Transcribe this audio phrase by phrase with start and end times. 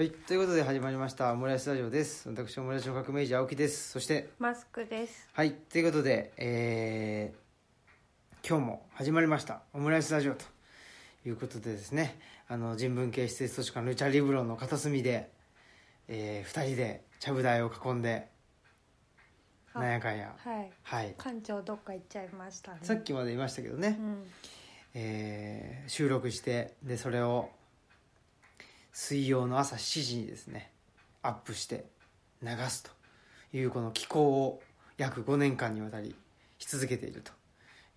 [0.00, 2.26] はい、ということで始まりましたオムライスラジオです。
[2.26, 3.90] 私、オムライスの革命児青木です。
[3.90, 5.28] そして、マスクです。
[5.34, 10.46] はい、ということで、えー、今日も始まりましたオムライスラジオと
[11.26, 12.18] いうことでですね、
[12.48, 15.28] あの、人文系施設図書館ルチャリブロンの片隅で、
[16.08, 18.28] えー、二人でちゃぶ台を囲んで、
[19.74, 20.70] あなんやかんや、はい。
[20.82, 22.78] はい、館長どっか行っちゃいましたね。
[22.84, 24.24] さっきまで言いましたけどね、うん。
[24.94, 27.50] えー収録してでそれを
[28.92, 30.70] 水曜の朝7時にですね
[31.22, 31.86] アップして
[32.42, 32.90] 流すと
[33.56, 34.62] いうこの機構を
[34.96, 36.14] 約5年間にわたり
[36.58, 37.32] し続けていると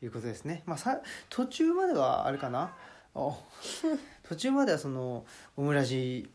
[0.04, 2.74] いうことですね、まあ、さ途中まではあれかな？
[3.16, 3.36] お
[4.28, 5.26] 途中まではその
[5.56, 6.30] オムラジ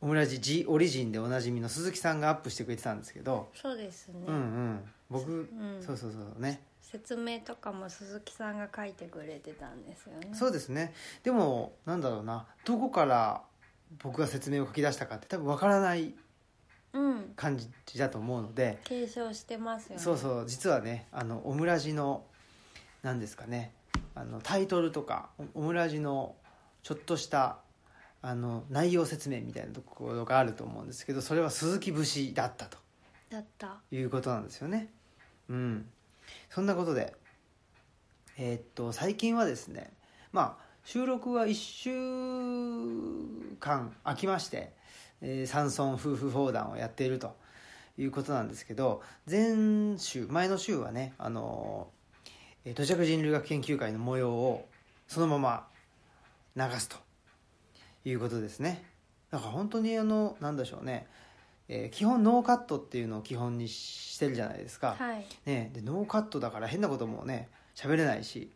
[0.00, 4.26] オムラジ G オリジンでおなじみの鈴木さんがアップしてくれてたんですけど、そうですね。
[4.26, 4.92] うんうん。
[5.08, 5.82] 僕、ん。
[5.82, 10.28] そうそうそうね説明とかも鈴木さんが書いてくれてたんですよね。
[10.32, 13.42] そうですねでもなんだろうなどこから
[14.02, 16.14] 僕が説明を書き出したかって多分わからない
[16.92, 17.32] うん。
[17.36, 20.02] 感じだと思うので、継承してますよね。
[20.02, 22.24] そうそう実はねあのオムラジの
[23.02, 23.72] 何ですかね
[24.14, 26.36] あのタイトルとかオムラジの
[26.82, 27.58] ちょっとした
[28.22, 32.78] あの内容説明みたいなところがあると思うんですけどそれは鈴木節だったと
[33.28, 33.76] だった。
[33.90, 34.88] いうことなんですよね
[35.50, 35.86] うん
[36.50, 37.14] そんなことで
[38.38, 39.92] えーっと最近はですね
[40.32, 41.90] まあ収録は1週
[43.58, 44.72] 間空きまして、
[45.20, 47.36] えー、山村夫婦砲弾をやっていると
[47.98, 51.88] いうことなんですけど前週前の週はねあの
[52.64, 54.68] えー土着人類学研究会の模様を
[55.08, 55.66] そのまま
[56.56, 56.96] 流すと
[58.04, 58.82] いうことですね。
[59.30, 61.06] だか本当にあのなんでしょうね。
[61.68, 65.26] えー基本ノーカットっていうのを基本にしてるじゃないですか、はい。
[65.46, 68.50] ね、でノーカットだから変なこともね喋れないし、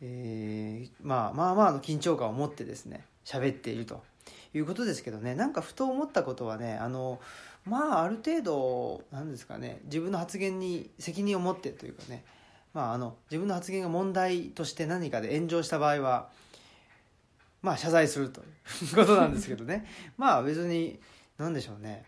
[0.00, 4.02] えーまあ、まあまあの緊張感を持ってですね喋っていると
[4.54, 7.20] いうことですけどねなんかふと思ったことはねあの
[7.66, 12.24] まあある程度なんですかね自分の発言に責任を持ってというかね、
[12.72, 16.28] まあ、あの自分の発言が問題として何かで炎上した場合は
[17.60, 18.44] まあ謝罪するとい
[18.92, 20.98] うことなんですけどね まあ別に
[21.38, 22.04] 何でしょうね。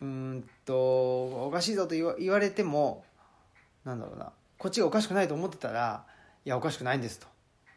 [0.00, 0.74] うーんと
[1.46, 3.04] おかしいぞと言われても
[3.84, 4.32] なんだろうな。
[4.58, 6.06] こっちがおかしくないと思ってたら
[6.44, 7.26] いやおかしくないんですと。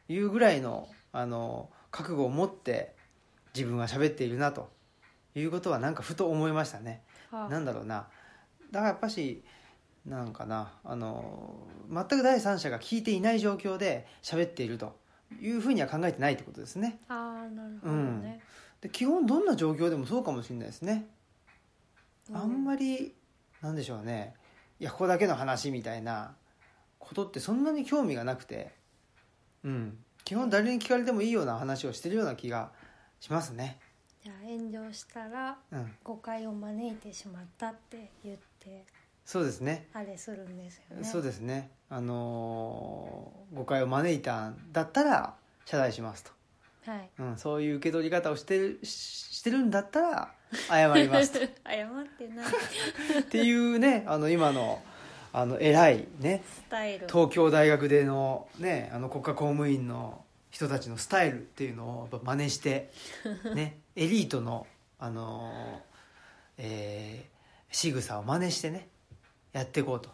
[0.07, 2.95] いうぐらいのあの覚悟を持って
[3.53, 4.69] 自分は喋っているなと。
[5.35, 7.03] いうことはなんかふと思いましたね。
[7.29, 8.07] はなんだろうな。
[8.71, 9.43] だからやっぱし
[10.05, 14.97] なんかなあの全く第三者が聞いていない状況で喋っていると。
[15.39, 16.99] いうふうには考えてないってことですね。
[17.07, 18.41] ああ、なるほどね。
[18.81, 21.07] で基本どんな状況でもそうかもしれないですね。
[22.33, 22.57] あんり。
[22.57, 23.15] まり
[23.61, 24.33] なんでしょうね。
[24.79, 26.35] いやここだけの話みたいな
[26.97, 28.73] ことってそんなに興味がなくて。
[29.63, 29.97] うん。
[30.23, 32.71] 基本誰に聞かれてもいいような話をしてるような気が
[33.19, 33.79] しますね。
[34.23, 35.95] じゃあ炎上したらうん。
[36.03, 38.85] 誤解を招いてしまったって言って
[39.25, 39.87] そうですね。
[39.93, 41.03] あれするんですよね。
[41.03, 41.71] そうですね。
[41.89, 45.35] あのー誤解を招いたんだったら
[45.65, 46.31] 謝罪しますと、
[46.89, 47.09] はい。
[47.19, 50.33] うん、そういう受け取り方をしてるししてるんだったら
[50.67, 51.39] 謝りますと
[51.69, 52.45] 謝ってない
[53.21, 54.81] っていうねあの今の
[55.31, 57.07] あの偉いねスタイル。
[57.07, 62.91] 東京大学でのねあの国家公務員の人たちのスタイルっていうのをやっぱ真似して
[63.53, 64.67] ねエリートの
[64.97, 65.81] あの
[66.61, 68.89] えー、仕草を真似してね
[69.53, 70.09] やっていこうと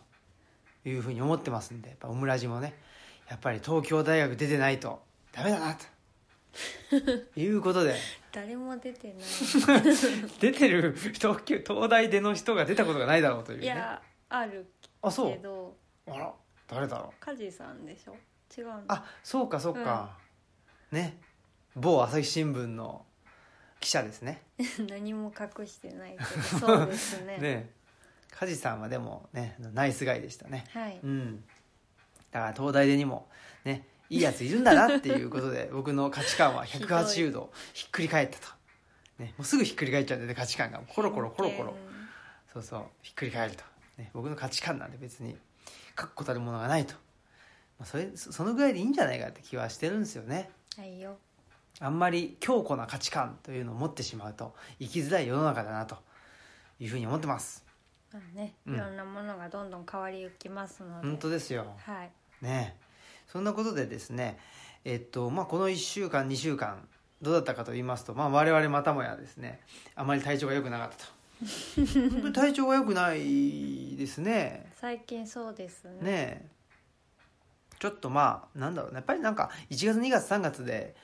[0.88, 2.75] いうふうに思ってますんでやっぱオムラジもね
[3.28, 5.85] やっぱり東京大学出てないとダメだなと
[7.35, 7.95] いうことで。
[8.31, 9.83] 誰も出てない。
[10.39, 13.66] 出てる東京東大出の人が出たことがないだろうというね。
[13.66, 14.66] いやある
[15.01, 15.75] あそうけど。
[16.07, 16.33] あら
[16.67, 17.19] 誰だろう。
[17.19, 18.16] 梶さんでしょ？
[18.57, 20.17] 違うのあそうかそうか、
[20.91, 21.17] ね。
[21.75, 23.05] 某朝日新聞の
[23.79, 24.41] 記者ですね。
[24.89, 26.59] 何も隠してないけど。
[26.59, 27.37] そうですね。
[27.37, 27.69] ね。
[28.31, 30.66] 梶さんはでもねナイスガイでしたね。
[30.72, 30.99] はい。
[31.03, 31.43] うん。
[32.31, 33.29] だから東大でにも
[33.63, 38.47] ねいいやついるんだなっていうことで 僕の価値観は180度ひっくり返ったと、
[39.19, 40.79] ね、もうすぐひっくり返っちゃうんでね価値観が。
[40.87, 41.75] コロコロコロコロ。
[42.53, 43.63] そうそうひっくり返ると、
[43.97, 45.37] ね、僕の価値観なんで別に
[45.96, 46.93] 確固たるものがないと、
[47.78, 50.49] まあ、それそそのぐらいでいいんじゃないかって気はしてるんですよね。
[50.78, 51.17] はいよ。
[51.81, 55.97] あんまり強固な価値観というのを持ってしまうと生きづらい世の中だなと。
[56.79, 57.63] いうふうに思ってます。
[58.11, 58.75] まあね、うん。
[58.75, 61.08] いろんなものがどんどん変わりゆきますので。
[61.08, 61.66] 本当ですよ。
[61.78, 62.11] はい。
[62.41, 62.84] ねえ
[63.27, 64.37] そんなことでですね
[64.83, 66.87] えっとまあこの1週間2週間
[67.22, 69.59] どうだったかと言いますと、まあ、我々またもやですね
[69.95, 71.16] あまり体調が良くなかったと。
[71.75, 74.72] 本当に体調が良くないですね。
[74.79, 75.91] 最近そうですね。
[76.01, 76.45] ねえ。
[77.79, 78.95] ちょっとまあなんだろうね。
[78.95, 80.95] やっぱりなんか1月2月3月で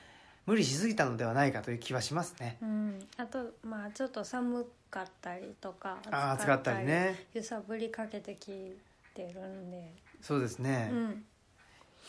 [0.46, 2.58] 無理しすぎたのではないかという気はしますね。
[2.62, 7.26] うん、あとまあちょっと寒かったりとかああ暑かったりね。
[7.34, 8.74] 揺さぶりかけてき
[9.14, 9.92] てるんで、
[10.22, 11.24] そうですね、うん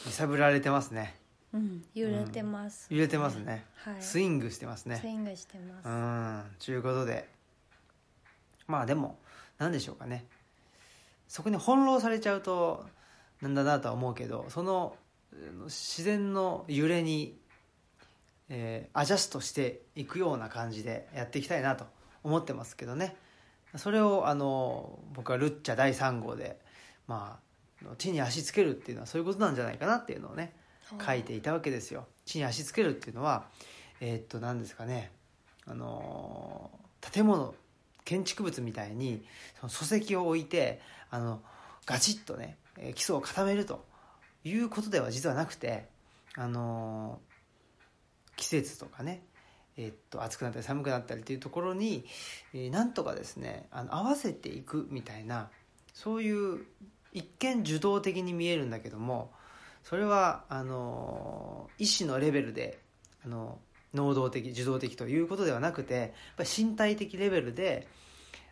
[0.06, 1.16] 揺さぶられてますね。
[1.54, 4.02] うん、揺れてます、揺れてますね、はい。
[4.02, 4.98] スイングしてますね。
[4.98, 6.56] スイングしてます、うん。
[6.66, 7.30] ということで。
[8.68, 9.20] まあでも
[9.60, 10.26] 何でしょうかね。
[11.28, 12.86] そこに翻弄されちゃうと
[13.42, 14.96] なんだなとは思うけどその
[15.32, 17.38] うん自然の揺れに、
[18.50, 21.86] えーアジャストしていくような感じでやっていきたいなと
[22.24, 23.16] 思ってますけどね。
[23.76, 26.60] それをあの僕はルッチャ第3号で
[27.08, 27.53] まあ
[27.98, 30.54] 地に足つけるっていうのはそういうことなんじゃないかなっていうのをね
[31.06, 32.08] 書いていたわけですよ。
[32.26, 33.46] 地に足つけるっていうのは
[34.00, 35.12] えーっと何ですかね。
[35.66, 37.54] あのー建物
[38.06, 39.26] 建築物みたいに
[39.60, 41.42] その礎石を置いてあの
[41.86, 43.86] ガチッとねえー基礎を固めると
[44.46, 45.88] いうことでは実はなくて
[46.36, 47.34] あのー
[48.36, 49.22] 季節とかね
[49.78, 52.06] えーっと暑くなったり寒くなったりというところに、
[52.54, 55.50] えーなんとかですねあの合わせていくみたいな
[55.94, 56.66] そういう
[57.14, 59.32] 一見受動的に見えるんだけども
[59.84, 62.80] それはあの意思のレベルで
[63.26, 63.60] あの
[63.94, 67.88] 能動的受動的ということではなくてやっぱ身体的レベルで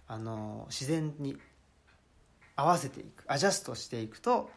[0.07, 1.37] あの自然に
[2.55, 4.49] 合わせていくアジャストしていくと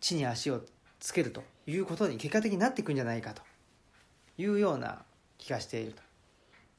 [0.00, 0.60] 地に足を
[1.00, 3.42] つけるということに結果的になっていくんじゃないかと
[4.36, 5.02] いうような
[5.38, 6.07] 気がしていると。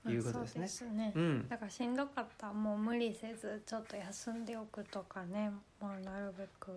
[0.08, 0.68] いうことですね。
[0.68, 1.14] そうですね。
[1.16, 1.50] うん。
[1.50, 2.48] だからしんどかった。
[2.48, 5.52] らもう無理せずちょっと休んでおくとかね。
[5.82, 6.72] まあなるべく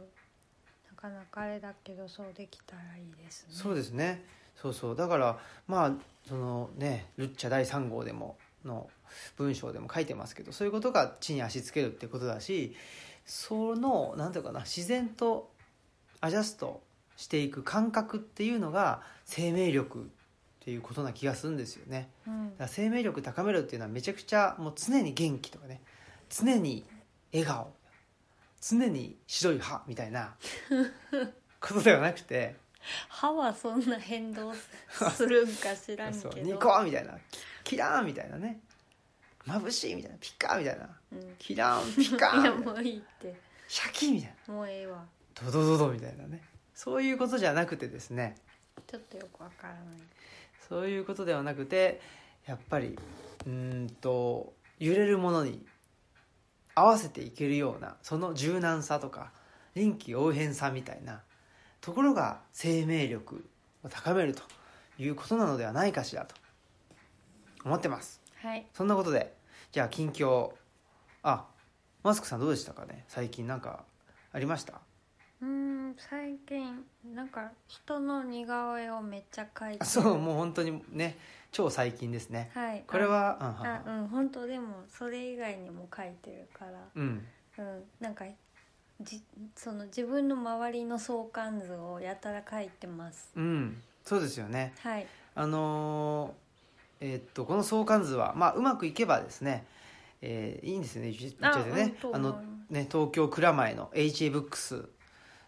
[0.91, 3.55] なかなかあれだけどそうできたらいいですね。
[3.55, 4.25] そうですね。
[4.57, 4.97] そうそう。
[4.97, 5.39] だから
[5.69, 5.93] まあ
[6.27, 8.89] そのねルッチャ第3号でもの
[9.37, 12.75] 文章でも書いてますけどそういうことが地に足つけるってことだし
[13.25, 15.51] そのなんていうかな自然と
[16.21, 16.83] アジャスト
[17.17, 20.11] していく感覚っていうのが生命力
[20.63, 22.09] っていうことな気がするんですよね。
[22.25, 22.51] うん。
[22.51, 25.81] だから生命力高めるっていうのはめちゃくちゃもう常に元気とかね。
[26.31, 26.85] 常に
[27.33, 27.73] 笑顔。
[28.61, 30.37] 常に白い歯みたいな
[31.61, 32.55] ことではなくて。
[33.09, 36.31] 歯はそんな変動するんか知らんけど。
[36.39, 37.19] ニコーみたいな。
[37.65, 38.61] キキラーンみたいなね。
[39.45, 40.19] 眩しいみたいな。
[40.19, 40.89] ピッカーみたいな。
[41.11, 41.37] うん。
[41.41, 42.73] キラーンピッカーンみたいな。
[42.73, 43.35] もういいって。
[43.67, 44.55] シャキーみたいな。
[44.55, 45.05] もうええわ。
[45.35, 46.41] ドドドドみたいなね。
[46.73, 48.37] そういうことじゃなくてですね。
[48.87, 49.83] ちょっとよくわからない
[50.73, 52.01] そういうことではなくて
[52.47, 52.99] やっぱり
[53.47, 55.63] うーんと揺れるものに
[56.75, 59.33] 合わせていけるようなその柔軟さとか
[59.75, 61.21] 臨機応変さみたいな
[61.83, 63.45] ところが生命力
[63.85, 64.43] を高めると
[64.99, 66.35] いうことなのではないかしらと
[67.67, 68.23] 思ってます。
[68.41, 68.65] はい。
[68.73, 69.35] そんなことで
[69.73, 70.53] じゃあ近況
[71.23, 71.45] あ
[72.03, 73.05] マスクさんどうでしたかね？
[73.09, 73.85] 最近なんか
[74.33, 74.81] ありました？
[75.43, 76.85] うーん最近
[77.15, 81.19] なんか人の似顔絵をめっちゃ描いてあそうもう本当にね
[81.51, 82.51] 超最近ですね。
[82.55, 82.83] はい。
[82.87, 86.73] これはうんあはあうん本当でもそれ以外にも描いてるから。
[86.95, 87.27] うん。
[87.59, 88.25] うんなんか
[89.01, 89.21] じ
[89.57, 93.31] その自分の周りの相関図をやたら描いてます。
[93.37, 94.73] うんそうですよね。
[94.81, 95.07] はい。
[95.35, 99.67] あのーえーっとこの相関図は、まあ、うまくいけばですね、
[100.23, 101.97] えーいいんですよね言っちゃってね。
[102.13, 102.41] あの
[102.71, 104.89] ね東京蔵前の HA ブックス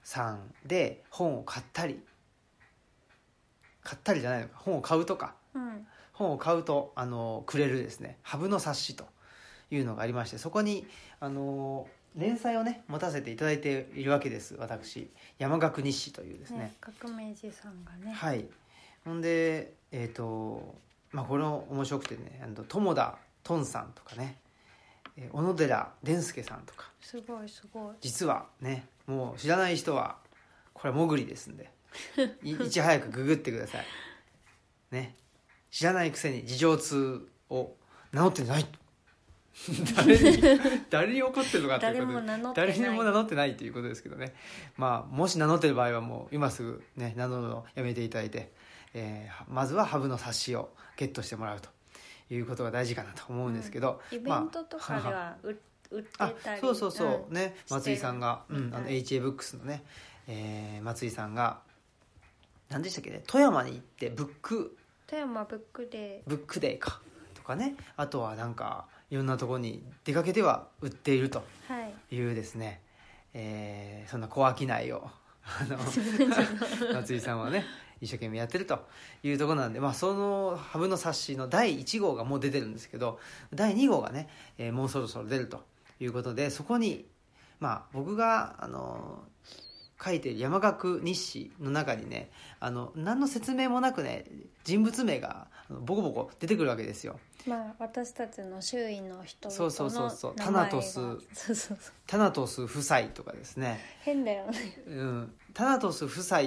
[0.04, 2.00] さんで本を買ったり
[3.82, 5.34] 買ったりじゃないのか本を買うとか。
[5.54, 5.86] うん。
[6.12, 8.18] 本を買うとあのくれるですね。
[8.22, 9.06] ハブの冊子と
[9.70, 10.86] いうのがありましてそこに
[11.18, 15.10] あの連載をね持たせていただいているわけです私。
[15.38, 16.58] 山岳日誌というですね。
[16.58, 18.12] ね革命児さんがね。
[18.12, 18.46] はい。
[19.04, 20.74] ほんでえっ、と
[21.12, 24.38] まあこれも面白くてねあの友田トンさんとかね。
[25.16, 26.90] えー小野寺伝助さんとか。
[27.00, 27.94] すごいすごい。
[28.00, 30.16] 実はねもう知らない人は
[30.72, 31.70] これは潜りですんで。
[32.42, 33.86] い いち早くググってください。
[34.90, 35.16] ね。
[35.70, 37.76] 知らないくせに事情通を
[38.12, 38.66] 名乗ってない。
[39.96, 40.42] 誰に
[40.90, 42.68] 誰に怒ってるのかという誰ことでも名乗ってない。
[42.76, 44.34] 誰にも名乗ってないということですけどね。
[44.76, 48.52] まあもし名乗ってる場合はもう今すぐね名乗るのをやめていただいて、
[48.94, 51.70] えーまずはハブの冊子をゲットしてもらうと
[52.30, 55.56] いうことが大事かなと思うんですけど、イベントとかでは売
[55.90, 59.02] 売ってあたりそうそうそう、んね松井さんが、うん、あのはい。
[59.02, 59.82] HA ブックスのね、
[60.26, 61.60] えー松井さんが
[62.70, 63.22] 何でしたっけね？
[63.26, 64.76] 富山に行ってブック。
[65.06, 67.00] 富山ブックでブックデーか。
[67.34, 67.74] とかね。
[67.96, 71.44] あとはなんかいろんなところに出かけては売っていると。
[71.68, 72.14] はい。
[72.16, 72.80] いうですね、
[73.34, 75.10] えーそんな小商いを
[75.44, 75.78] あの
[76.94, 77.64] 松井さんはね
[78.00, 78.86] 一生懸命やってると。
[79.22, 83.18] いうところなんで、まあ、そのハブの冊子の第1号がもう出てるんですけど
[83.52, 85.62] 第2号がね、えーもうそろそろ出ると
[86.04, 87.06] いうことでそこに、
[87.60, 89.24] まあ、僕があの
[90.02, 92.30] 書いてる山岳日誌の中にね
[92.60, 94.24] あの何の説明もなくね
[94.64, 97.18] 人物名がボコボコ出てくるわけですよ。
[97.46, 100.34] まあ私たちの周囲の人々そうそうそうそう。
[100.36, 100.94] タナトス。
[100.94, 101.78] そうそうそう。
[102.06, 104.58] タナトス夫妻とかですね、変だよね。
[104.86, 106.40] うん、タナトス夫妻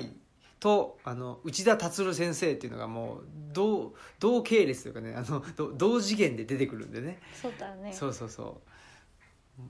[0.59, 3.23] とあの内田達先生っていうのがもう
[3.53, 7.19] 同同系列というかねあのど同次元で出てくるんでね。
[7.41, 7.93] そうだね。
[7.93, 8.69] そうそうそう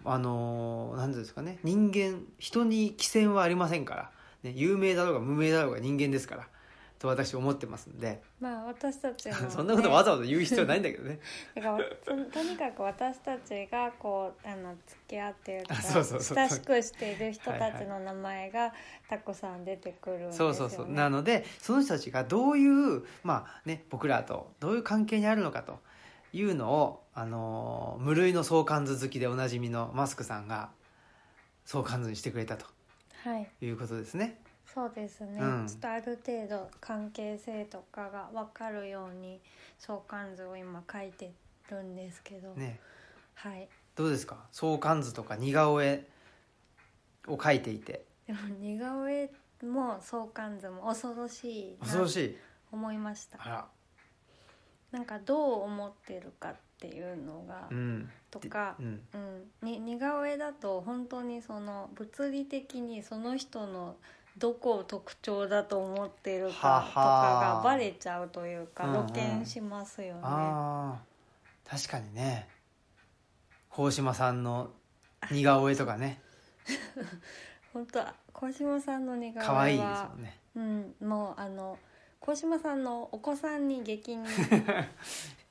[0.03, 1.59] あの何ですかね。
[1.63, 4.11] 人間人に寄せはありませんから、
[4.43, 6.47] ね、有名だろうが無名だろうが人間ですから。
[6.99, 8.21] と私思ってますんで。
[8.39, 11.19] まあ私たちの、ね、 そんなことわざわざ言う必要ないんだけどね。
[11.55, 16.37] だからととにかく私たちがこうあの付き合ってるかあそうそうそう。
[16.37, 18.73] 親しくしている人たちの名前が
[19.09, 20.91] たくさん出てくるんですよ、ね、そうそうそう。
[20.91, 25.79] なのでその人たちがどういう、まあね、僕らとどういう関係にあるのかと
[26.33, 30.69] いうのを、あのー無類の相関図好きでおなじみのマスクさんが
[31.65, 32.65] 相関図にしてくれたと
[33.23, 33.47] はい。
[33.61, 34.39] いうことですね。
[34.73, 35.67] そうですね、うん。
[35.67, 39.41] ちょっとある程度関係性とかが分かるように
[39.79, 41.31] 相関図を今書いて
[41.71, 42.79] るんですけど、ね。
[43.33, 43.67] はい。
[43.95, 44.37] どうですか？
[44.51, 46.05] 相関図とか似顔絵
[47.27, 48.05] を描いていて。
[48.27, 49.31] でも似顔絵
[49.63, 52.37] も相関図も恐ろしいな恐ろしい。
[52.71, 53.39] 思いました。
[53.41, 53.65] あら
[54.91, 58.09] なんかどう思ってるかっていうのが、うん。
[58.31, 59.01] とかう、ん。
[59.13, 63.95] うん、に似顔絵だと本当にその物理的にその人の
[64.37, 67.55] どこを特徴だと思ってるかとかはは。
[67.57, 69.07] がバレちゃうというかうんうん。
[69.07, 70.21] 露見しますよね。
[70.23, 72.47] ああ確かにね。
[73.69, 74.71] 鴻島さんの
[75.31, 76.21] 似顔絵とかね。
[77.73, 78.03] 本当
[78.33, 80.39] 小島さんの似顔絵は可愛いですもんね。
[80.55, 81.77] うん、もうあの
[82.19, 84.27] 小島さんのお子さんに激似。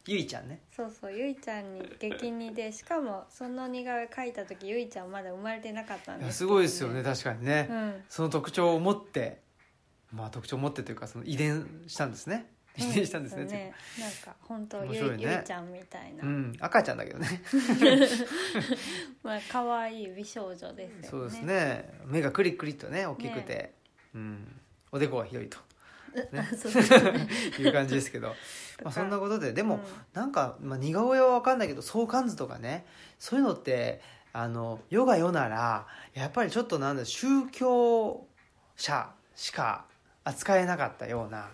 [0.07, 0.61] ゆいちゃんね。
[0.75, 8.05] そうそうゆいちゃんに激似でしかもその似顔絵描いた時ゆいちゃんまだ生まれてなかったんですすごいですよね確かにね、うん。
[8.09, 9.41] その特徴を持って
[10.13, 12.53] まあ特徴を持ってというかその遺伝したんですね。
[12.77, 14.97] 遺伝したんですね,、ねなんか本当ね。
[14.97, 16.53] ゆいちゃんみたいな、うん。
[16.61, 17.43] 赤ちゃんだけどね。
[19.25, 21.09] まあ可愛い美少女ですよね。
[21.09, 21.91] そうですね。
[22.05, 23.75] 目がクリックリとね大きくて、
[24.15, 24.61] うん、
[24.93, 25.59] おでこが広いと
[26.15, 26.29] ね。
[27.59, 28.35] いう感じですけど。
[28.83, 29.83] まあそんなことででも、うん。
[30.13, 32.85] なんか、まあ、似顔絵は分かんないけど相関図とかね
[33.19, 38.27] そういうのってあの世が世ならやっぱりちょっとなんだ宗教
[38.77, 39.87] 者しか
[40.25, 41.49] 扱えなかったような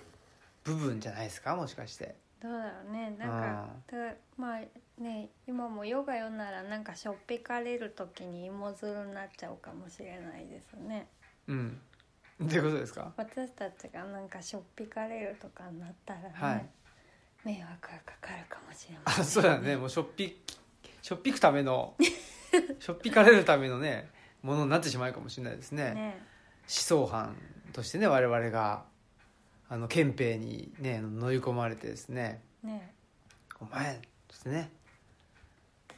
[0.65, 1.55] 部分じゃないですか？
[1.57, 2.17] もしかして。
[2.41, 3.15] どうだろうね。
[3.19, 4.61] なんかだまあ
[5.01, 11.07] ね今もヨガ読んならなんかしょっぴかれる時に芋づるになっちゃうかもしれないですね。
[11.47, 11.81] うん
[12.43, 13.13] どういうことですか？
[13.17, 16.67] 私たちがなんかしょっぴかれるとかになったらね、はい。
[17.45, 19.25] 迷惑がかかるかもしれまあせん。
[19.25, 19.77] そうだね。
[19.77, 20.41] もうしょっぴ
[21.01, 21.95] しょっぴくための
[22.79, 24.11] しょっぴかれるためのね
[24.43, 25.95] ものになってしまうかもしれないですね。
[25.95, 26.21] ね。
[26.63, 27.37] 思想犯
[27.73, 28.85] としてね我々が
[29.69, 32.43] あの憲兵にね乗り込まれてですね。
[32.63, 32.95] ね
[33.61, 34.71] 「お前」そしてね。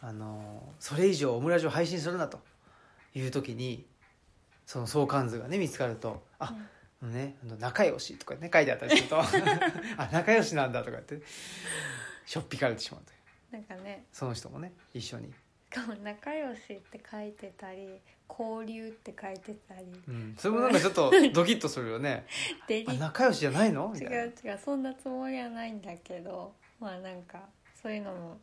[0.01, 2.39] あのそれ以上オムラジを配信するなと
[3.15, 3.87] いう時に
[4.67, 6.55] その相関図がね見つかると「あ、
[7.03, 9.21] ね、あの仲良し」とかね書いてあったりすると
[9.99, 11.21] 「あ仲良しなんだ」とかって
[12.27, 13.19] しょっぴかれてしまうという。
[13.53, 14.05] なんかね。
[14.13, 15.35] その人もね一緒に、し
[15.71, 19.87] かも仲良しって書いてたり交流って書いてたり。
[20.09, 22.27] うん、それもなんかちょっと ドキッとするよね。
[22.99, 23.89] 仲良しじゃないの？
[23.95, 24.53] みた違いうな。
[24.53, 27.41] 違うそんなつもりはないんだけどまあなんか
[27.81, 28.41] そういうのも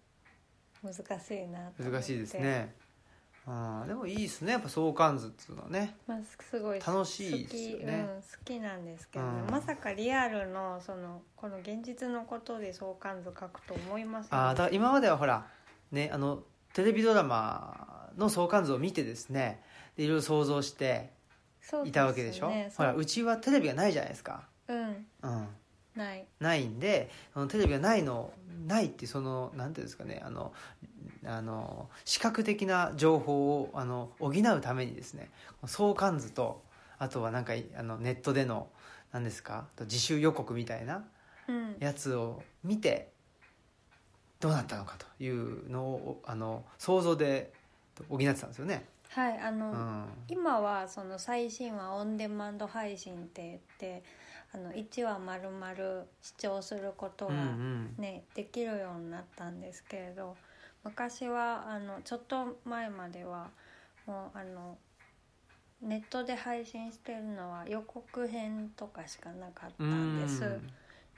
[0.84, 2.74] 難しいな難しいですね
[3.48, 4.52] あーでもいいですね。
[4.54, 5.96] やっぱ相関図っていうのはね。
[6.08, 8.08] まあ、すごい楽しいですよね。
[8.22, 15.48] 好き,、うん、好きなんですけどまさかリアルのそのこの現実のことで相関図書くと思いませんあーだから今まではほら
[15.92, 16.44] ねあの
[16.74, 19.62] テレビドラマの相関図を見てですね
[19.98, 21.10] でいろいろ想像して
[21.86, 22.50] いたわけでしょ？
[22.50, 24.44] ねほらうちはテレビがないじゃないですか。
[24.68, 25.06] うん。
[25.24, 25.48] うん。
[25.96, 26.26] ない。
[26.40, 28.32] ないんでそのテレビがないの
[28.68, 30.54] ないってそのなんていうんですかねあの
[31.26, 35.30] あの視覚的な情報をあの補うためにですね
[35.66, 36.62] 相関図と
[36.98, 38.68] あとはなんかあのネットでの
[39.12, 41.04] 何ですか自習予告みたいな
[41.48, 41.76] うん。
[41.80, 43.10] やつを見て
[44.40, 47.52] どうなったのかというのをあの想像で
[48.10, 48.86] 補ってたんですよね。
[49.10, 50.06] はいあの、うん。
[50.28, 54.04] 今はその最新話オンデマンド配信って言って
[54.54, 55.76] あの1話丸々
[56.22, 57.96] 視聴することうんうがん。
[57.98, 60.36] ね、できるようになったんですけれど
[60.84, 63.50] 昔はあのちょっと前までは
[64.06, 64.78] もうあの
[65.82, 70.60] ネットで配信してるのは予告編とかしかなかったんです。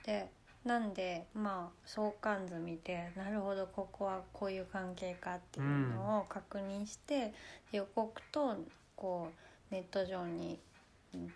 [0.06, 0.30] で
[0.66, 7.34] なんでまあ相関図見てなるほどここはこういう関係かっていうのを確認して、
[7.74, 8.56] 予告と
[8.96, 9.30] こ
[9.72, 10.60] うネット上に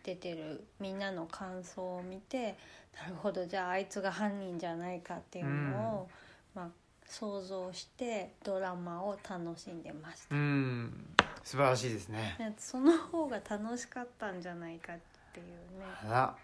[0.03, 2.55] 出てるみんなの感想を見て
[2.96, 6.10] なるほどじゃああいつが犯人じゃないかっていうのを、
[6.55, 6.69] まあ、
[7.10, 11.06] 想像してドラマを楽しんでました、うん。
[11.44, 12.36] 素晴らしいですね。
[12.40, 14.98] ねその方が楽しかったんじゃないかっ
[15.34, 15.46] ていう
[15.80, 15.86] ね。
[16.06, 16.36] あら。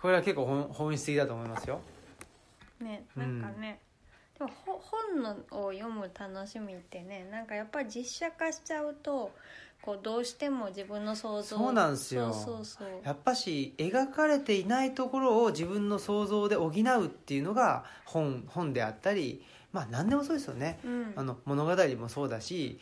[0.00, 1.80] これは結構本本質的だと思いますよ。
[2.80, 3.80] ねなんかね、
[4.36, 9.30] でもほ本のを読む楽しみってねなんかやっぱり実写化しちゃうと
[9.80, 12.32] こうどうしても自分の想像そうなんですよ。
[12.32, 12.88] そうそうそう。
[13.04, 20.78] やっぱし描かれていないところを自分の想像で補うっていうのが本本であったりまあ何でもそうですよね。
[20.84, 21.12] うん。
[21.16, 22.78] あの物語もそうだし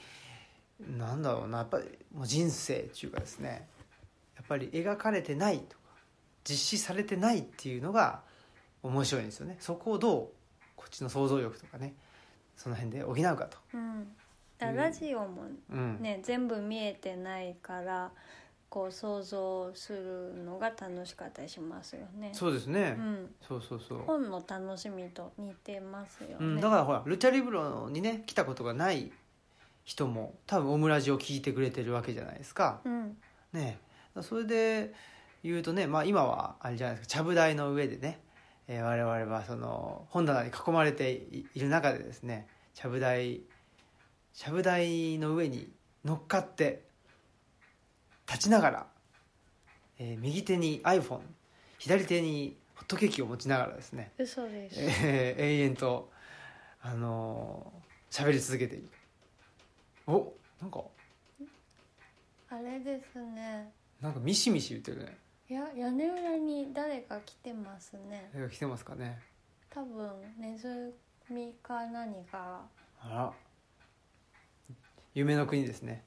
[0.96, 3.68] なんだろうなやっぱりもう人生っていうかですね。
[4.36, 5.82] やっぱり描かれてないとか
[6.44, 8.22] 実施されてないっていうのが
[8.82, 9.56] 面白いんですよね。
[9.60, 10.28] そこをどう
[10.76, 11.94] こっちの想像力とかね
[12.56, 14.06] その辺で補うかと、うん、
[14.58, 15.98] ラジオもうん。
[16.00, 18.10] ね、全部見えてないから
[18.70, 22.30] こう想像するのが楽しかったりしますよね。
[22.32, 29.10] そうですね、うん、そうそうそう、本の楽しみと似てますよね、うん、だからほらルチャリブロにね来たことがない
[29.84, 32.80] 人も多分オムラジを聞いてくれてるわけじゃないですか。
[32.84, 33.16] うん。
[33.52, 33.78] ね。
[34.22, 34.94] それで
[35.42, 38.20] 言うとね、まあ、今はあれじゃないですかちゃぶ台の上でね、
[38.68, 43.40] えー我々はその本棚に囲まれていいる中でですねちゃぶ台
[44.32, 45.72] ちゃぶ台の上に
[46.04, 46.84] 乗っかって
[48.30, 48.86] 立ちながら、
[49.98, 51.20] えー右手に iPhone
[51.78, 56.10] 左手にホットケーキを持ちながらですね、嘘です、えー永遠と
[56.82, 57.80] あのー
[58.26, 58.88] 喋り続けている。
[60.06, 60.82] おなんか
[62.50, 63.70] あれですね。
[64.00, 65.18] なんかミシミシ言ってるね。
[65.48, 68.30] いや屋根裏に誰か来てますね。
[68.32, 69.20] 誰が来てますかね。
[69.68, 70.92] 多分ネズ
[71.28, 72.62] ミか何か。
[73.00, 73.32] あら。
[75.14, 76.04] 夢の国ですね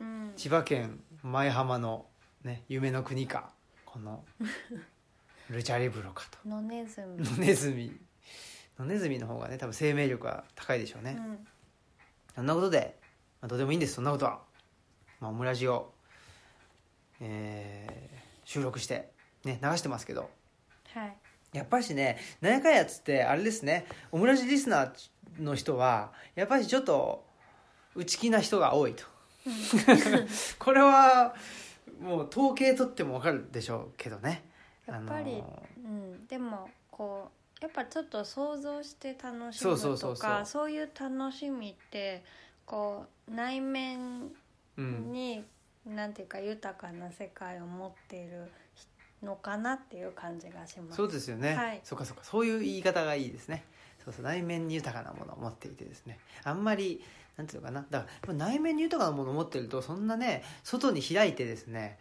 [0.00, 0.32] うん。
[0.36, 2.06] 千葉県舞浜の
[2.44, 3.50] ね夢の国か
[3.84, 4.24] この
[5.50, 6.48] ルチャリブロかと。
[6.48, 8.00] 野ネズミ野ネズミ
[8.78, 11.46] 野ネズミの方がね多分生命力は高いでしょうね、うん。
[12.34, 12.98] そんなことで、
[13.40, 14.42] まあ、どうでもいいんですそんなことは、
[15.20, 15.92] まあ、オムラジを、
[17.20, 19.10] えー収録して、
[19.44, 20.30] ね、流してますけど。
[20.94, 21.16] はい。
[21.52, 27.24] やっぱりしねなんやかんやつってあれですねオムラジリスナーの人はやっぱりちょっと
[27.94, 29.04] 内気な人が多いと
[30.58, 31.34] これは
[32.00, 34.44] もう統計取っても分かるでしょうけどね。
[34.86, 35.42] やっぱり
[35.78, 37.30] うん、でもこ
[37.60, 42.22] うやっぱちょっと想像して楽しむとそうそうそうかそういう楽しみって
[42.64, 44.30] こう内面
[44.76, 45.12] うん。
[45.12, 45.44] に、
[45.86, 48.50] なんていうか豊かな世界を持っている
[49.22, 50.96] のかなっていう感じがします。
[50.96, 51.80] そうですよね、はい。
[51.82, 52.24] そうかそうか。
[52.24, 53.64] そういう言い方がいいですね
[54.06, 56.20] そうそう内面に豊かなものを持っていてですね。
[56.44, 57.02] あんまり
[57.36, 57.84] なんていうのかな。
[57.90, 61.98] だから内面に豊かなものを持ってるとそんなね外に開いてですね、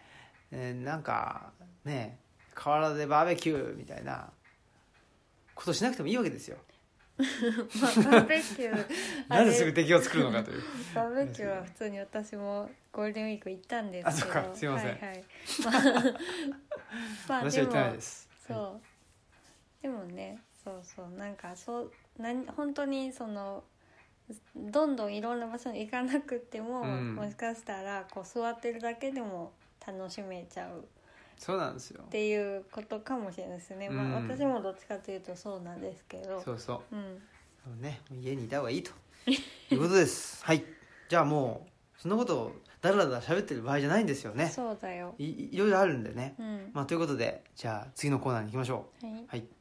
[0.52, 1.50] えーなんか
[1.84, 2.20] ね
[2.54, 4.30] 河原でバーベキューみたいな
[5.56, 6.58] ことしなくてもいいわけですよ。
[7.18, 8.86] まあ、バーベキュー
[9.30, 10.64] なぜすぐ敵を作るのかという。
[10.94, 14.40] バーベキューは普通に私もゴールデンウィーク行ったんですけど。
[14.40, 14.90] あそっかすいません。
[14.92, 15.24] はいはい、
[15.64, 15.82] まあ
[17.28, 18.30] まあ私は言ってないもです。
[18.48, 19.82] そう。
[19.82, 23.64] でもねそうそうなんかそうなん本当にその
[24.56, 27.16] どんどんいろんな場所に行かなくても、うん。
[27.16, 29.52] もしかしたらこう座ってるだけでも
[29.86, 30.86] 楽しめちゃう。
[31.38, 32.04] そうなんですよ。
[32.04, 34.28] っていうことかもしれないですね、まあ、うん。
[34.28, 36.42] 私もどっちかというとそうなんですけど。
[36.42, 36.96] そうそう。
[36.96, 37.22] うん。
[37.64, 38.92] そうね家にいた方がいいと。
[39.28, 40.44] いうことです。
[40.46, 40.64] はい。
[41.08, 42.52] じゃあもうそんなことを
[42.82, 44.48] だらだら喋ってる場合じゃないんですよね。
[44.48, 46.70] そうだよ、いいいろいろあるんでね、うん。
[46.74, 49.55] まあ、ということでじゃあ次のコーナーに行きましょはい、うはい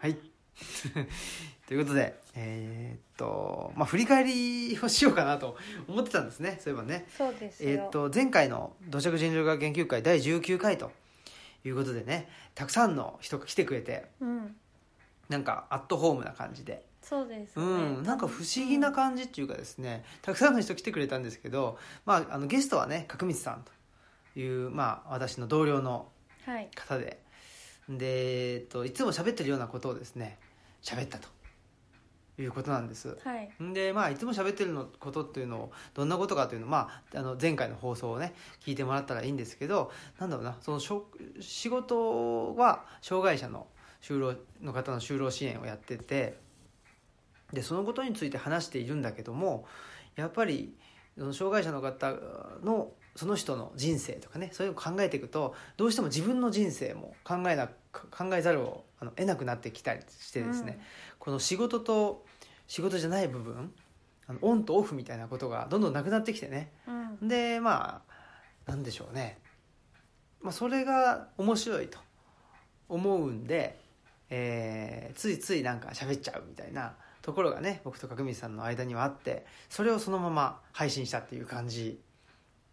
[0.00, 0.14] はい。
[1.66, 5.56] ということでえーっとまあ振り返りをしようかなと
[5.88, 6.58] 思ってたんですね。
[6.60, 7.06] そういえばね。
[7.16, 10.92] そうですよ、えーっと前回の土着人類学研究会第19回と
[11.64, 14.56] いうことでねたくさんの人が来てくれてうん。
[15.28, 23.64] なんかアットホームな感じでそうですね、うん、なんか不思議な感じっていうかですね、たくさんの人来てくれたんですけど、まあ、あのゲストはね角光さん
[24.34, 26.08] という、まあ、私の同僚の
[26.46, 26.68] はい。
[26.74, 27.22] 方で。
[27.88, 30.38] で、えっと、いつも喋ってるようなことをですね
[30.82, 31.28] 喋ったと
[32.38, 33.16] いうことなんです。
[33.24, 33.50] はい。
[33.72, 41.06] でまあいつも喋ってるのことっていうのをどんなことかというのを、まあ、あの前回の放送をね聞いてもらったらいいんですけどなんだろうなそのしょ
[41.40, 43.66] 仕事は障害者の
[44.02, 46.38] 就労の方の就労支援をやってて
[47.52, 49.66] でそのことについて話しているんだけども
[50.16, 50.74] やっぱり
[51.18, 52.14] その障害者の方
[52.62, 60.80] のその人の人生とかねそういうのを考えていくとどうしても自分の人生も考えな考えざるを得なくなってきたりしてですね、
[61.20, 62.24] この仕事と
[62.66, 63.72] 仕事じゃない部分
[64.26, 66.72] あのオンとオフみたいなことがどんどんなくなってきてね。
[67.20, 67.28] うん。
[67.28, 68.02] でま
[68.66, 69.38] あなんでしょうね、
[70.40, 71.98] まあ、それが面白いと
[72.88, 73.78] 思うんで、
[74.30, 81.98] えーついついなんか喋っちゃうみたいなところがね僕と角水さんの間にはあってそれをそのまま配信したっていう感じ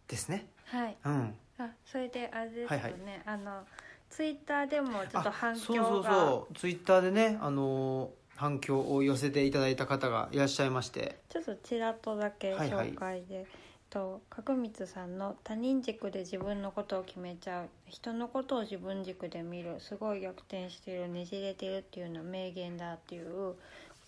[0.10, 0.48] ですね。
[0.66, 0.98] はい。
[1.06, 1.36] うん。
[1.58, 3.22] あそれであれですよね、はいはい。
[3.26, 3.62] あの
[4.10, 6.54] ツイッターでもちょっとあ反そうそう響がそう。
[6.56, 11.20] ツイッターでねあのー反響を寄せていただいた方がいらっしゃいまして。
[11.30, 12.92] ちょっとちらっとだけはいはい。
[12.92, 13.46] 紹介で、
[13.92, 23.56] と角光さんの「他人軸で自分のことを決めちゃう人のことを自分軸で見るすごい逆転してるねじれてるっていうのは名言だ」っていう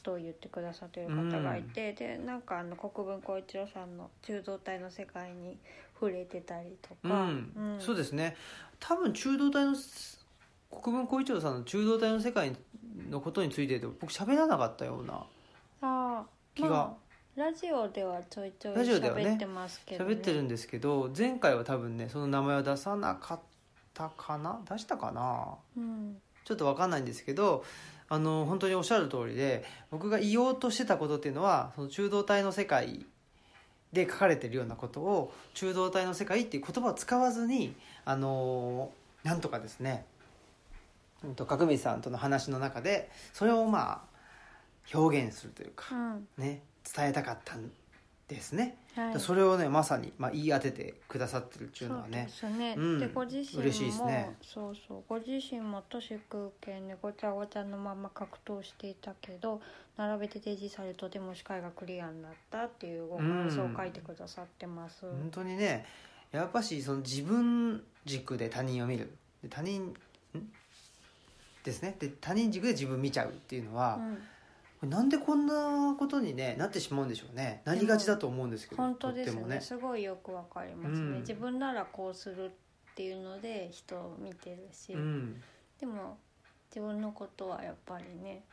[0.03, 5.57] ことを言ってくださってる方がいて、でなんかあの国分光一郎さんの中道体の世界に
[5.97, 8.35] 触れてたりとうか、ん、そうですね。
[8.79, 9.75] 多分中道体の
[10.69, 12.53] 国分光一郎さんの中道体の世界
[13.09, 15.25] のことについて僕喋らなかったような
[16.53, 16.69] 気が。
[16.69, 16.97] ま
[17.37, 20.13] あ、ラジオではちょいちょい喋ってますけど、ね。
[20.15, 23.39] 喋ってるんですけど前回は多分ねその名前を出さなかっ
[23.93, 24.59] たかな？
[24.69, 25.55] 出したかな？
[25.77, 26.17] うん。
[26.45, 27.63] ちょっと分かんないんですけど
[28.13, 33.07] あの本当におっしゃる通りで僕が言おうとしてたことっていうのはその中道体の世界
[33.91, 38.91] で書かれてるようなことを中道体の世界っていう言葉を使わずにあの
[39.23, 40.05] なんとかですね
[41.35, 46.27] 角水さんとの話の中でそれをまあ表現するというか、うん。
[46.37, 46.61] ね
[46.95, 47.71] 伝えたかったん
[48.33, 49.19] ですね、はい。
[49.19, 52.27] それをねまさに、まあ、言い当ててくださってるっていうのはね。
[52.29, 52.99] そうですね、うん。
[52.99, 54.35] でご自身も嬉しいですね。
[54.41, 55.03] そうそう。
[55.07, 59.61] ご自身も都市空間でごちゃごちゃのまま格闘していたけど
[59.97, 65.85] 並べて提示されとても視界がクリアになったっていうご感想を書いてくださってます、本当にね
[66.31, 69.11] やっぱしその自分軸で他人を見る。
[69.41, 69.93] で他人ん？
[71.63, 71.95] ですね。
[71.99, 74.17] で他人軸で自分見ちゃうっていうのは、うん
[74.87, 77.61] なんでこんなことに、ね、なってしまうんでしょうね。
[77.65, 79.45] なりがちだと思うんですけど本当ですね。
[79.45, 79.61] ね。
[79.61, 81.19] すごいよくわかりますね、うん。
[81.21, 85.41] 自分ならこうするっていうので人を見てるし、うん。
[85.79, 86.17] でも
[86.69, 88.43] 自分のことはやっぱりね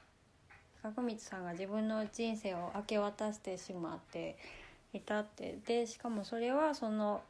[0.83, 4.37] 角光さんが自分の人生を明け渡してしまって
[4.93, 5.59] いたって。
[5.67, 7.23] でしかもそれはその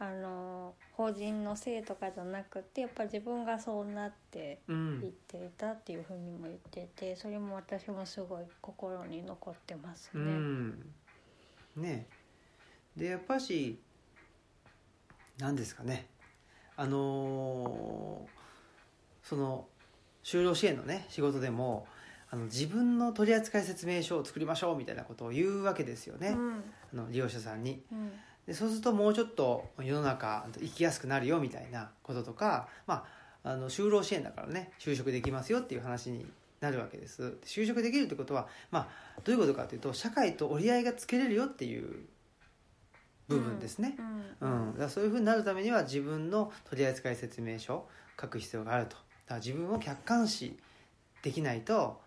[0.00, 10.24] あの法人のせいとかじゃなくてやっぱ自分がそうなってういっんていたっていうふうにも言っててそれも私もすごい心に残ってますうね。
[10.30, 10.94] ん。
[11.76, 12.06] ね。
[12.96, 13.80] でやっぱし
[15.38, 16.06] 何ですかね。
[16.76, 18.38] あのー
[19.28, 19.66] その
[20.24, 21.86] 就労支援のね仕事でも
[22.30, 26.64] あの自分の取扱説明書を作りましょうみたいなことを言うわけですよね、うん。
[26.92, 27.82] あの利用者さんに。
[27.90, 28.12] うん
[28.48, 33.04] でそうするともうちょっと世の中生きやすくなるよみたいなこととか、ま
[33.44, 36.26] あ、あの就労支援だからね就職できますよっていう話に
[36.58, 37.36] なるわけです。
[37.44, 42.06] 就職できるってことは、まあ、どういうことかというと社会と折り合いがつけれるよっていう
[43.28, 43.98] 部分ですね、
[44.40, 44.78] うんうん。
[44.78, 48.96] だそういうふうになるためには自分の取扱説明書を書く必要があると。
[48.96, 50.58] だから自分を客観視
[51.22, 52.00] できないと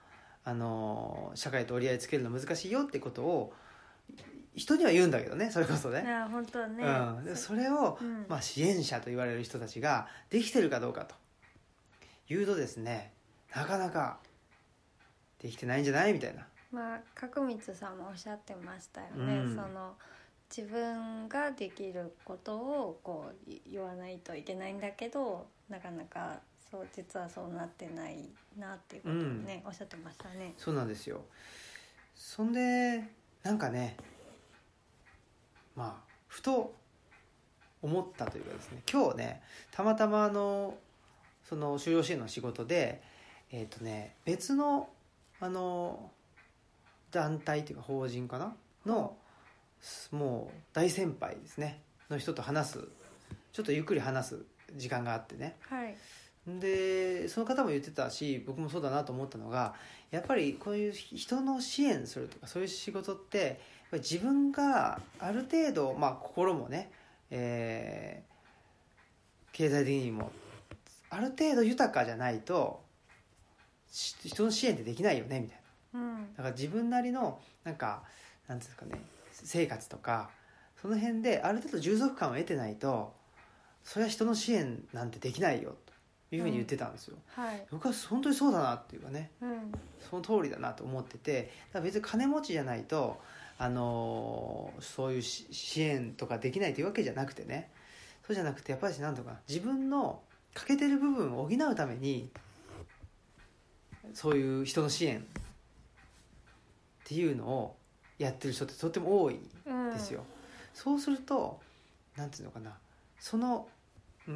[0.43, 3.53] あの社会と折り合いつけるの難しいよってことを
[4.55, 8.25] 人には言うんだけどねそれこそね、あ本当ね、うん、でそれを、うん。
[8.27, 11.15] まあ、支援者と言われる人たちができてるかどうかと。
[12.29, 13.11] いうとですね
[13.53, 14.19] なかなか
[15.41, 16.45] できてないんじゃないみたいな。
[16.71, 19.55] まあ角光さんもおっしゃってましたよね、うん。
[19.55, 19.93] その
[20.55, 30.53] 自分ができることをこうい言わないといけないんだけどなかなかそう実はそうなってないなっていうことをね、おっしゃってましたね。
[30.57, 31.21] そうなんですよ。
[32.15, 33.03] そんで
[33.43, 33.97] なんかね
[35.81, 36.75] まあふと
[37.81, 39.41] 思ったというかですね今日ね
[39.71, 40.75] たまたまあの
[41.49, 43.01] その就労支援の仕事で
[43.51, 44.87] えっ、とね別の
[45.39, 46.11] あの
[47.09, 48.55] 団体というか法人かな？
[48.85, 49.17] の
[50.11, 51.81] もう大先輩ですね。
[52.09, 52.87] の人と話す。
[53.51, 55.57] ちょっとゆっくり話す時間があってね。
[55.61, 55.95] はい、
[56.47, 59.73] でその方も言ってたし僕もそうだなと思ったのが
[60.11, 63.59] やっぱりこういう人の支援するとかそういう仕事って
[63.99, 66.91] 自分がある程度、まあ、心もね、
[67.29, 68.31] えー
[69.53, 70.31] 経済的にも
[71.09, 72.81] ある程度豊かじゃないと
[73.91, 75.59] し人の支援ってできないよねみたい
[75.93, 75.99] な。
[75.99, 76.33] うん。
[76.35, 78.03] だから自分なりのなんか
[78.47, 79.01] なんですかね
[79.31, 80.29] 生活とか
[80.81, 83.13] その辺である程度充足感を得てないと
[83.83, 85.75] それは人の支援なんてできないよ
[86.29, 87.65] というふうに言ってたんですよ、はい。
[87.71, 89.71] 僕は本当にそうだなっていうかねうん。
[90.09, 93.19] その通りだなと思っててだから別に金持ちじゃないと、
[93.57, 97.69] あのーそういうし支援とかできないというわけじゃなくてね。
[98.25, 100.21] そうじゃなくてやっぱりなんとか自分の
[100.53, 102.29] 欠けてる部分を補うために
[104.13, 105.23] そういう人の支援っ
[107.05, 107.75] ていうのを
[108.17, 110.23] やってる人ってとっても多いうんですよ、
[110.73, 111.59] そうすると
[112.15, 112.77] なんていうのかな。
[113.19, 113.67] その、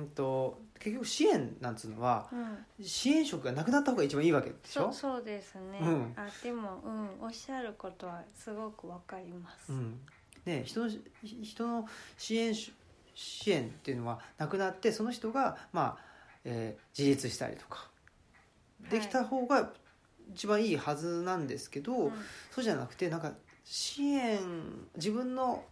[0.02, 2.86] うん、と結局支援なんつうのはうん。
[2.86, 4.84] 支援職がなくなった方が一番いいわけでしょ？
[4.84, 6.14] そうそうですね、うん。
[6.16, 10.00] あでもうんおっしゃることはすごくわかります、うん。
[10.46, 10.90] ね、人の
[11.24, 12.74] 人の支援し
[13.16, 16.06] 支援っていうのはなくなってその人が、まあ
[16.44, 17.90] えー自立したりとか
[18.92, 19.72] できた方が
[20.34, 22.12] 一番いいはずなんですけど、うん。
[22.52, 23.32] そうじゃなくてなんか
[23.64, 24.40] 支援
[24.96, 25.64] 自分の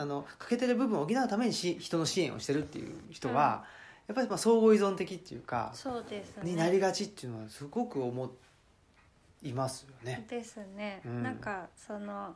[0.00, 3.64] あの欠けてる部分を補うためにし人の支援をしてるっていう人は、
[4.08, 6.50] やっぱりまあ相互依存的っていうか、そうですね。
[6.50, 8.30] になりがちっていうのはすごく思
[9.42, 10.24] いますよね。
[10.26, 11.22] ですね、うん。
[11.22, 12.32] なんかそのやっ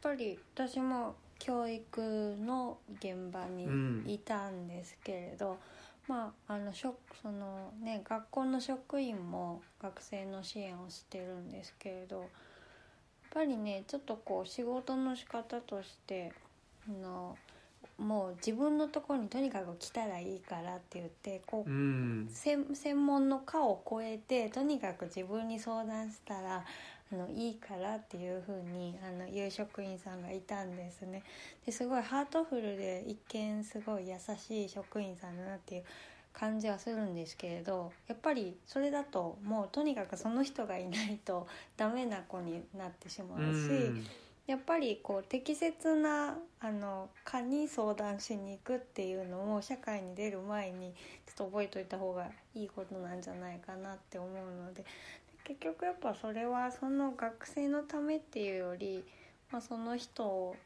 [0.00, 4.04] ぱり私も教育の現場にうん。
[4.06, 5.58] いたんですけれど、
[6.08, 12.28] まああの職そのね学校の職員も学生の支援をしてるんですけれどやっ
[13.34, 16.32] ぱりねちょっとこう仕事の仕方として
[16.88, 17.36] あの
[17.98, 22.28] もう自分のところにとにかく来たらいいからって言ってこううん。
[22.32, 26.64] 専専門の科を超えてとにかく自分に相談したら
[27.12, 31.22] あのいいからっていうふうにあの言う職員さんがいたんですね。
[31.66, 35.84] ですごいハートフルで一見すごい優しい職員さんだなっていう
[36.32, 44.06] 感じはするんですけれどやっぱりそれだともうとにかくその人がいないとダメな子になってしまうし、うん
[44.50, 50.92] やっぱりこう適切なあの科に相談しに行くっていうのも社会に出る前に
[51.24, 54.30] ちょっと覚えといた方がいいことなんじゃないかなって思う
[54.66, 54.84] ので
[55.44, 59.04] 結局やっぱそれはその学生のためっていうより、
[59.52, 60.56] まあ、その人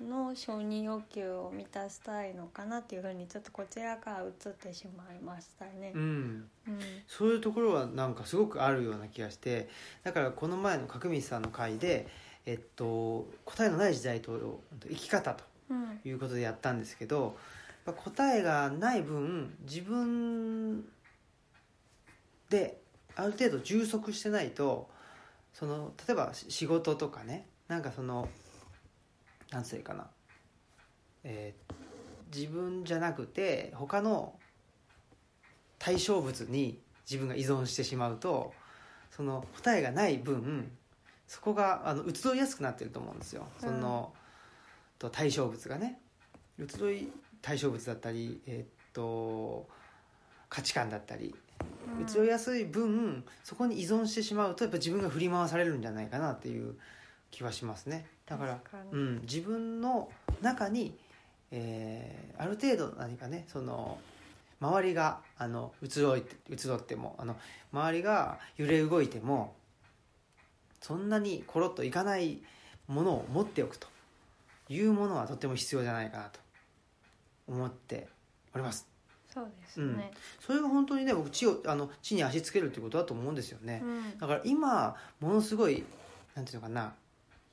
[0.00, 5.92] の承認欲求を満たしたいのかなっていうふうにちょっとこちらから移ってしまいましたね。
[5.94, 9.68] うんうんそういうところはなんかすごくあるような気がして
[10.02, 12.08] だからこの前の角道さんの回で、
[12.46, 16.00] えっと、答えのない時代と生き方とうん。
[16.04, 17.36] いうことでやったんですけど
[17.86, 20.84] やっぱ答えがない分自分
[22.50, 22.80] で
[23.16, 24.90] ある程度充足してないと
[25.52, 28.28] その例えばし仕事とかねなんかその
[29.50, 30.06] 何つうかな、
[31.22, 31.74] えー
[32.34, 34.34] 自分じゃなくて他の
[35.78, 38.52] 対象物に自分が依存してしまうと
[39.10, 40.72] その答えがない分
[41.34, 43.44] そこがあの移ろいやすくなってると思うんですよ。
[43.58, 44.12] その、
[45.00, 45.98] と対象物がね。
[46.60, 47.08] 移ろい
[47.42, 49.66] 対象物だったり、えーっと
[50.48, 51.34] 価値観だったり。
[51.98, 52.08] うん。
[52.08, 56.76] 移ろいやすい分そこに依存してしまうとやっぱ自分が振り回されるんじゃないかなっていう
[57.32, 58.06] 気はしますね。
[58.26, 58.60] だから
[58.92, 60.08] うん、自分の
[60.40, 60.96] 中に、
[61.50, 63.98] えーある程度何かねその
[64.60, 67.36] 周りがあの移ろいて移ろってもあの
[67.72, 69.54] 周りが揺れ動いても
[70.84, 72.42] そんなにコロッといかない
[72.88, 73.88] ものを持っておくと
[74.68, 76.40] いうものはとても必要じゃないかなと
[77.48, 78.06] 思って
[78.54, 78.86] おります。
[79.32, 80.10] そうですね。
[80.40, 84.18] それが本当にね僕地をあの地に足つけるっていうことだと思うんですよね、うん。
[84.18, 85.84] だから今ものすごい
[86.34, 86.92] なんていうのかな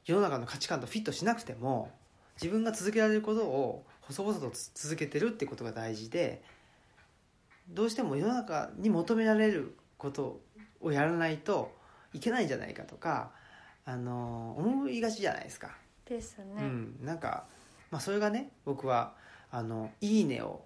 [0.06, 1.90] 世の中の価値観とフィットしなくても
[2.36, 6.44] 自分が続けられることを細々とつ続けてるってことが大事で
[7.70, 10.42] どうしても世の中に求められること
[10.82, 11.80] をやらないと
[12.14, 13.32] いけないんじゃないかとか
[13.86, 15.76] あの思いがちじゃないですか。
[16.06, 16.46] ですね。
[16.58, 17.46] うん、なんか、
[17.90, 19.14] まあ、それがね僕は
[19.50, 20.64] あの「いいね」を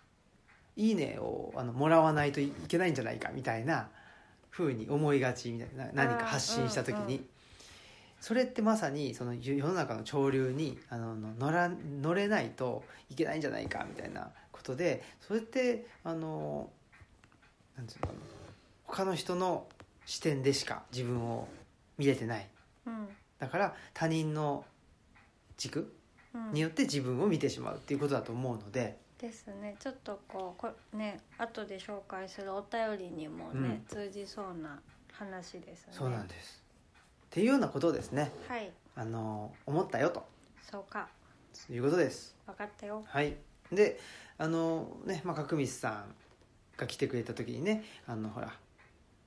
[0.76, 3.88] 「いいねを」あのもらわないといけないんじゃないかみたいな
[4.50, 7.28] 風に思いがちみたいな何か発信した時に、うんうん
[8.20, 11.70] それってまさにその世世の中の潮流にあの乗ら
[12.02, 16.70] 乗れないといけないんじゃないかみたいなことでそれってあの
[17.76, 18.18] なんていうのかな
[18.84, 19.66] 他の人の
[20.10, 21.46] 視点でしか自分を
[21.96, 22.48] 見れてない。
[22.84, 24.64] うんだから他人の
[25.56, 25.94] 軸
[26.34, 26.52] うん。
[26.52, 29.76] によって自分を見てしまうっていうことだと思うので、ですね。
[29.78, 34.80] ちょっとこうこね後で紹介するお便りにもね、通じそうな
[35.12, 35.92] 話ですね。
[35.92, 36.60] そうなんです。
[37.26, 38.32] っていうようなことをですね。
[38.48, 38.72] はい。
[38.96, 40.26] あの思ったよと。
[40.68, 41.08] そうか。
[41.70, 42.34] いうことです。
[42.46, 43.04] 分かったよ。
[43.06, 43.36] はい。
[43.70, 44.00] で
[44.38, 46.14] あのね、まあ、角道さん
[46.76, 48.52] が来てくれた時にねあのほら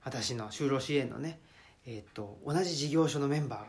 [0.04, 1.40] 私の就労支援のね
[1.86, 3.66] えっ、と同じ事業所のメンバーが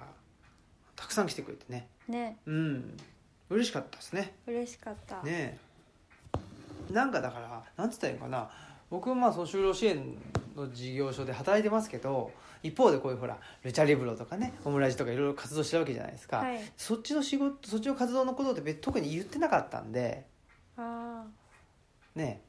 [0.97, 1.89] たくさん来てくれてね。
[2.09, 2.39] ね。
[2.47, 2.97] うん。
[3.51, 4.35] 嬉しかったですね。
[4.47, 5.59] 嬉しかった、ね。
[6.91, 8.51] えなんかだからなんつったらいいのかな。
[8.91, 10.17] 僕もまあその就労支援
[10.57, 12.31] の事業所で働いてますけど
[12.63, 16.61] 一方でこういうほらルチャリブロとかねオムラジとかいろいろ活動してるわけじゃないですか、はい。
[16.77, 20.25] そっちの仕事そっちの活動のことって別特に言ってなかったんで。
[20.77, 21.25] あ
[22.15, 22.43] ね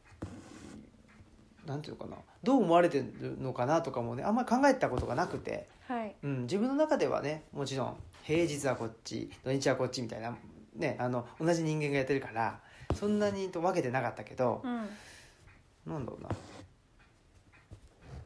[1.65, 6.15] なんていうのかなどう思われてるのかなとかもねあんまり考えたことがなくて、はい。
[6.23, 10.35] うん、自分の中ではねもちろん平日はこっち土日はこっちみたいな、
[10.75, 12.59] ね、あの同じ人間がやってるから
[12.93, 15.91] そんなにと分けてなかったけどう、ん。
[15.91, 16.29] なんだろうな、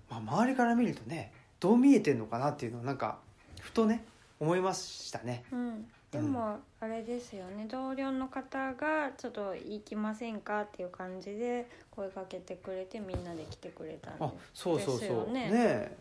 [0.10, 3.19] まあ、周りから見るとねどう見えてんのかなっていうのをなんか
[3.62, 4.04] ふとね
[4.39, 5.43] 思いましたね。
[5.52, 7.67] うんでもあれですよね。
[7.69, 14.26] 同僚の方が「ちょっと行きませんか?」っていう感じで声かけてくれてみんなで来てくれたんで。
[14.26, 15.32] あそうそうそう。
[15.32, 15.50] ね。
[15.52, 15.98] え。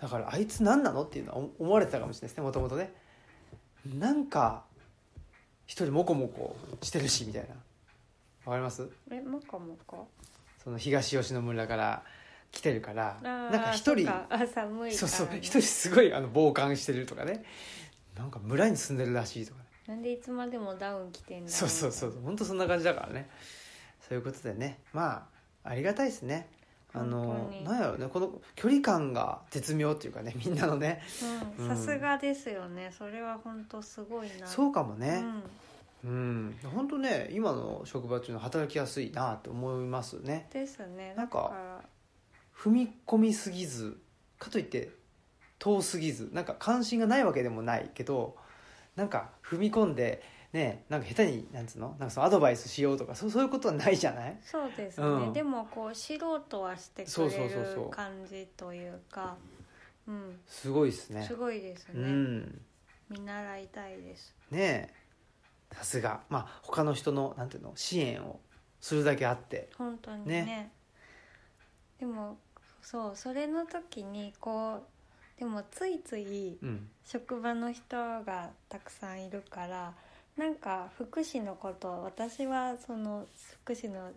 [0.00, 2.92] だからあいつ何なのっていうのは思われてたかもしれないですねもともとね。
[3.98, 4.64] なんか
[5.66, 7.54] 一人モコモコしてるしみたいな。
[8.44, 8.90] わかります？
[9.10, 9.96] えもかもか
[10.62, 12.02] その東吉野村から
[12.50, 14.06] 来てるからなんか一人
[14.90, 15.28] そうそう。
[15.36, 17.44] 一人すごいあの傍観してるとかね
[18.16, 19.64] なんか村に住んでるらしいとかね。
[19.86, 22.14] なんでいつまでもダウン着てんだそうそうそう。
[22.24, 23.28] 本当そんな感じだからね。
[24.08, 24.78] そういうことでね。
[24.92, 25.26] ま
[25.64, 26.48] あありがたいですね。
[26.92, 28.06] あのなんやろうね。
[28.06, 30.34] この距離感が絶妙っていうかね。
[30.36, 31.02] みんなのね。
[31.66, 32.92] さすがですよね。
[32.96, 34.46] それは本当すごいな。
[34.46, 35.24] そうかもね。
[36.04, 36.58] うん、うん。
[36.72, 40.48] 本当ね今の職場っていうのは働きやすいなって思いますね。
[40.52, 41.14] ですね。
[41.16, 41.82] なんか。
[42.56, 43.98] 踏み込みすぎず
[44.38, 44.88] かといって
[45.58, 48.36] 遠すぎずなんか関心がないわけでもないけど
[48.96, 54.38] なんか踏み込んでねなんか下手になんつうのなんかそのアドバイスしようとかそうそういうことはないじゃない？
[54.42, 55.32] そうですね、うん。
[55.32, 59.36] でもこう知ろうとはしてくれる感じというか
[60.06, 60.38] うん。
[60.46, 61.24] すごいですね。
[61.24, 62.60] すごいですね、うん。
[63.08, 64.34] 見習いたいです。
[64.50, 64.92] ね
[65.70, 65.74] え。
[65.74, 66.20] さすが。
[66.28, 68.38] まあ他の人のなんていうの支援を
[68.80, 69.70] するだけあって。
[69.78, 70.42] 本当にね。
[70.44, 70.72] ね。
[71.98, 72.36] でも
[72.82, 74.82] そうそれの時にこう
[75.38, 76.88] でもついついうん。
[77.04, 79.92] 職場の人がたくさんいるから
[80.36, 83.26] なんか福祉のこと私はその
[83.62, 84.10] 福祉の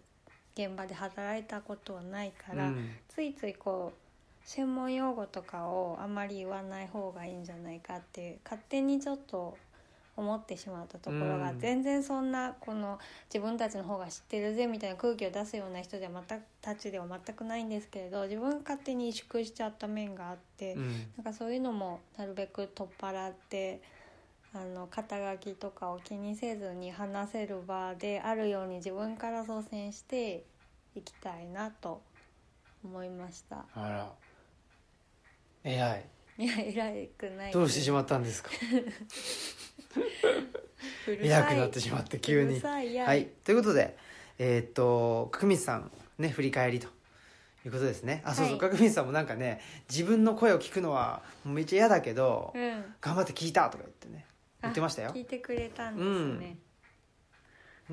[0.55, 2.89] 現場で働いたことはないから、うん。
[3.09, 4.07] ついついこう
[4.47, 9.57] 専門用語とかをあまり言わない方がいいんじゃないかって勝手にちょっと
[10.17, 11.59] 思ってしまったところが、うん。
[11.59, 12.99] 全然そんなこの
[13.33, 20.87] 自分たちの方が知ってるぜみたいな空気を出すような人では全くたちでは全くないんですけれど自分が勝手に萎縮しちゃった面があって、うん。
[21.17, 23.81] なんかそういうのもなるべく取っ払って
[24.53, 30.43] あの肩書きとかを気にせずに話せる場であるように自分から率先して
[30.95, 32.01] いきたいなと
[32.83, 33.65] 思いました。
[33.75, 34.11] あら。
[35.63, 36.05] 偉い
[36.37, 37.51] いや偉くない。
[37.51, 38.49] どうしてしまったんですか？
[41.11, 41.27] い。
[41.27, 42.59] 偉くなってしまって急に。
[42.59, 42.81] は
[43.15, 43.27] い。
[43.43, 43.97] ということで
[44.37, 46.87] えーっと角光さんね振り返りと。
[47.65, 48.21] いうことですね。
[48.23, 48.89] あそうそう、はい。
[48.89, 52.95] さんもなんかね自分の声を聞くのはめっちゃ嫌だけど、うん。
[53.01, 54.25] 頑張って聞いたとか言ってね
[54.61, 55.11] 言ってましたよ。
[55.13, 56.57] 聞いてくれたんですね。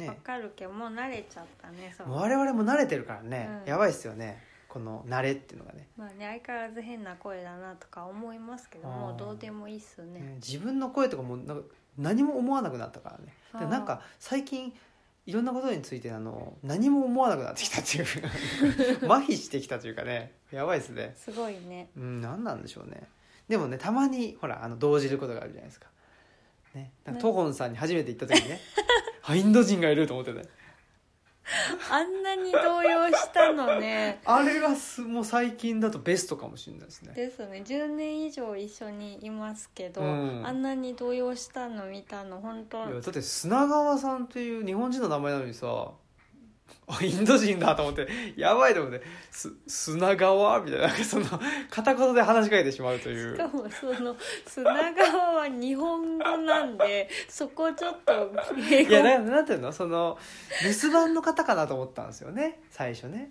[0.06, 0.20] わ、ね。
[0.22, 3.68] かるけどもう慣れちゃったね我々も慣れてるからね、うん。
[3.68, 5.86] やばいっすよねこの慣れっていうのがね。
[5.96, 10.18] まあね相変わらず変な声だなとか思いますけどもうどうでもいいっすね。
[10.18, 11.62] ね自分の声とかもなんか
[11.96, 13.32] 何も思わなくなったからね。
[13.60, 14.74] でなんか最近
[15.26, 18.04] いろんなことについてあの何も思わなくなってきたっていう。
[19.08, 20.32] 麻痺してきたというかね。
[20.50, 21.14] やばいですね。
[21.16, 21.90] すごいね。
[21.96, 23.04] うん何なんでしょうね。
[23.48, 25.86] でもねたまにほらあの動じることがあるじゃないですか。
[26.74, 26.90] ね。
[27.04, 27.22] なんかね。
[27.22, 28.58] トホンさんに初めて行った時にね
[29.22, 30.42] あインド人がいると思ってね
[31.90, 34.20] あんなに動揺したのね。
[34.24, 37.12] あれがすもう最近だとベストかもしれないですね。
[37.14, 37.62] ですね。
[37.64, 40.46] 10年以上一緒にいますけど、うん。
[40.46, 42.78] あんなに動揺したの見たの本当。
[42.78, 45.90] いやだって砂川さんっていう日本人の名前なのにさ
[46.86, 51.26] あインド人だと思ってやばいと思ってす砂川みたいななんかその
[51.70, 53.34] 片言で話しかけてしまうという。
[53.34, 54.14] しかもその
[54.46, 58.30] 砂川は日本語なんでそこちょっと
[58.70, 58.90] 英語。
[58.90, 59.72] いやななんていうの？
[59.72, 60.18] その
[60.62, 63.30] 留守番の方かなと思ったんですよね最初ね。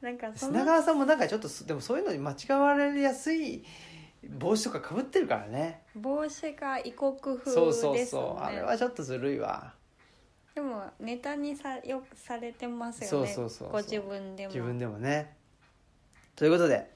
[0.00, 3.62] なんか砂川さんもなんかちょっとすでもそういうのに間違われやすい
[4.38, 5.82] 帽子とかかぶってるからね。
[5.94, 8.42] 帽子が異国風ですそうねそうそう。
[8.42, 9.74] あれはちょっとずるいわ
[10.54, 13.32] でもネタにさよくされてますよね。
[13.32, 14.52] そうそうそうご自分でも。
[14.52, 15.36] 自分でもね。
[16.34, 16.90] ということで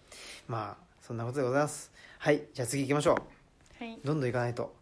[0.49, 1.93] まあそんなことでございます。
[2.19, 3.85] はいじゃあ次行きましょう。
[3.85, 3.99] はい。
[4.05, 4.75] どんどん行かないと。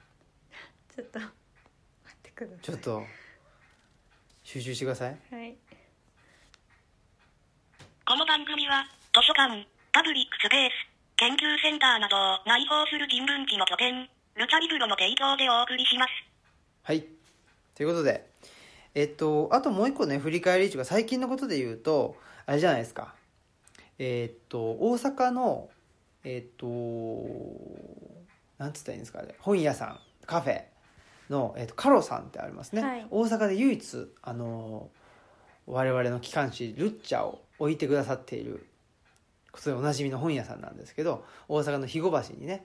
[0.95, 2.59] ちょっと待ってください。
[2.61, 3.03] ちょっと
[4.43, 5.17] 集中してください。
[5.31, 5.57] はい。
[8.05, 10.73] この番組は、図書館、パブリックスペース、
[11.17, 16.11] 研究センターなどを内包する人文地の拠点、ルチャリブロの提供でお送りします。
[16.83, 17.07] はい。
[17.75, 18.32] ということで
[18.95, 22.17] えっとあともう一個ね振り返りというか最近のことで言うと
[22.47, 23.15] あれじゃないですか。
[23.99, 25.71] えっと大阪の
[26.25, 26.67] えっと
[28.59, 30.63] なんつったらいいんですかね本屋さんカフェ
[31.31, 33.07] の、えっと、カロさんってありますね、はい。
[33.11, 34.91] 大阪で唯一あの
[35.67, 38.67] 我々の機関誌ルッチャを置いてくださっている
[39.51, 42.65] ことでおなじみの本屋さんなんですけど大阪の肥後橋にね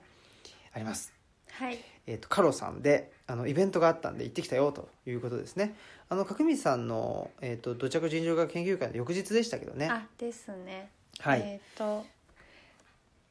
[0.72, 1.12] あります。
[1.52, 1.78] はい。
[2.06, 5.76] えー、とカロさんであのイベントがあったんで行ってきたよということですね。
[6.08, 9.88] あの角光さんの、えー、と土着人情学研究会の翌日でしたけどね。
[9.90, 10.88] あですね。
[11.20, 12.06] はい、えっ、と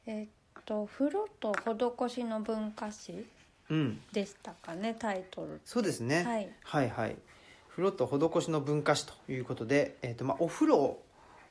[0.05, 0.27] えっ、
[0.65, 3.25] と風呂と施しの文化史
[3.71, 3.99] うん。
[4.13, 5.59] でしたかねタイトル。
[5.65, 6.49] そうですね、はい。
[6.63, 7.15] はいはい。
[7.71, 10.99] 風呂と施しの文化史ということで、えーとまあ、お風呂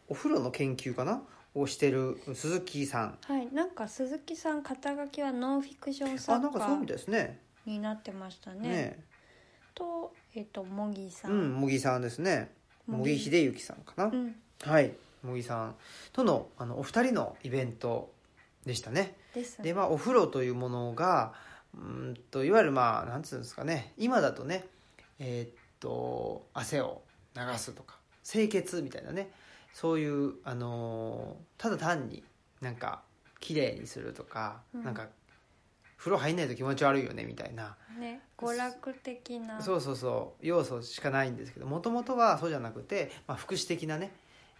[0.09, 1.20] お風呂の研究かな？
[1.57, 3.18] をしてる鈴木さん。
[3.22, 3.49] はい。
[3.53, 8.69] なんか鈴木さん肩書きはノンフィクションあ作なんかそうみ家たいですねになってましたね。
[8.69, 9.05] ね
[9.75, 12.51] とえっ、と茂木さ、うんん茂木さんですね。
[12.87, 13.19] 茂木。
[13.19, 14.35] 秀幸さんかな、うん。
[14.62, 14.93] はい。
[15.23, 15.75] 茂木さん
[16.12, 18.12] とのあのお二人のイベント
[18.64, 19.17] でしたね。
[19.35, 19.64] ですね。
[19.64, 21.33] でまあお風呂というものが
[21.75, 23.93] うんといわゆるまあなんつうんですかね。
[23.99, 24.64] 今だとね
[25.19, 27.03] えーっと汗を
[27.35, 29.31] 流すとか清潔みたいなね。
[29.73, 32.23] そういうあのーただ単に
[32.61, 33.03] なんか
[33.41, 34.85] 綺麗にするとか、うん。
[34.85, 35.09] なんか
[35.97, 37.76] 風呂入んないと気持ち悪いよねみたいな。
[37.99, 39.61] ね娯楽的な。
[39.61, 44.12] そうそうそう要素しかないんですけどもともとはそうじゃなくて、まあ、福祉的なね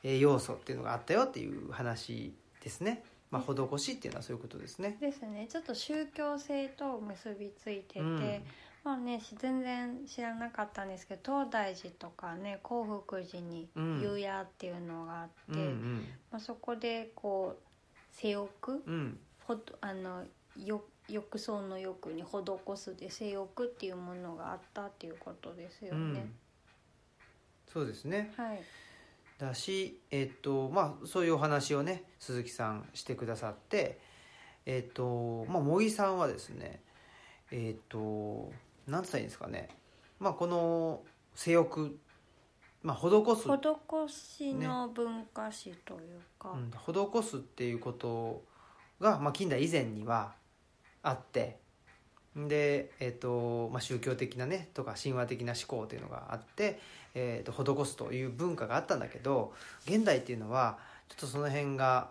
[0.03, 4.97] えー要素っていうのがあったよっていう話ですね、まあ、施しっていうのはそういうことですね。
[5.01, 5.47] ですね。
[5.51, 8.43] ちょっと宗教性と結びついてて、うん。
[8.85, 14.01] まあね全然知らなかったんですけど東大寺とかね興福寺にうん。
[14.01, 19.19] 湯屋っていうのがあって、うんまあ、そこでこう性欲うん。
[19.81, 20.25] あの
[20.57, 26.15] よ浴槽の浴に施すで性欲っていうものがあったっていうことですようん。
[26.15, 26.27] ね。
[27.73, 28.33] そうですね。
[28.37, 28.61] はい、
[29.39, 33.99] だしえっとまあそういうお話をね鈴木さんしてくださって
[34.65, 36.81] えっとまあ茂木さんはですね
[37.51, 38.53] えっと
[38.87, 39.69] 何て言ったらいいんですかね。
[40.19, 41.03] まあこの
[41.35, 41.99] 性欲
[42.83, 43.49] まあ施す。
[43.49, 48.45] 施しの文化史というか、うん、施すっていうこと
[49.01, 50.35] が、まあ、近代以前には
[51.03, 51.59] あって
[52.37, 56.79] で、えっとまあ、宗教的なねとか神話的な思考というのがあって、
[57.15, 59.55] えっと施すという文化があったんだけど
[59.87, 60.79] 現代っていうのは
[61.09, 62.11] ちょっとその辺が、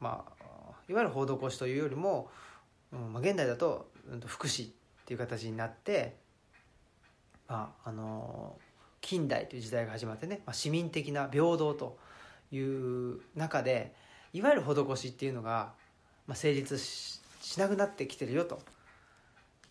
[0.00, 0.46] まあ、
[0.88, 2.28] いわゆる施しというよりも、
[2.92, 4.70] うんまあ、現代だと、うん、と福祉っ
[5.06, 6.16] ていう形になって、
[7.48, 8.56] まあ、あの
[9.00, 11.98] 近代という時代が始まってね、まあ、市民的な平等と
[12.52, 13.94] いう中で
[14.32, 15.72] いわゆる施しっていうのが、
[16.26, 17.15] まあ、成立し
[17.46, 18.60] しなくなってきてるよと。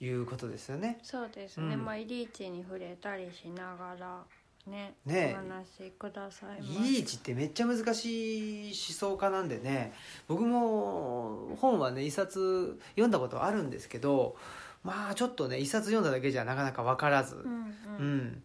[0.02, 1.00] いうことですよね。
[1.04, 1.86] そうですね、うん。
[1.86, 4.24] まあイリーチに触れたりしながら
[4.68, 5.34] ねねえ。
[5.34, 9.94] お話しくださいまイリーチってめっちゃ難しい思想家なんでね。
[10.28, 14.36] 僕も本はね一冊読んだことあるんですけど
[14.84, 17.68] まあちょっとね一冊読んだだけじゃなかなか分からず、うんう
[18.00, 18.18] うん。
[18.18, 18.44] ん、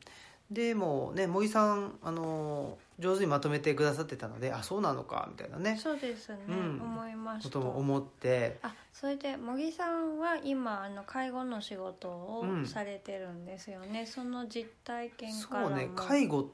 [0.52, 5.76] でもね茂木さんあの上手にまとめてくださってたのであそうなのかみたいなね。
[5.82, 6.80] そうですね、うん。
[6.82, 7.48] 思いました。
[7.48, 8.58] ことも思って。
[8.62, 12.66] あそれで茂木さんは今あの介護の仕事をうん。
[12.66, 15.74] されてるんですよね、その実体験そからも。
[15.74, 15.90] うね。
[15.96, 16.50] 介護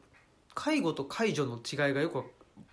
[0.54, 2.22] 介護と介助の違いがよく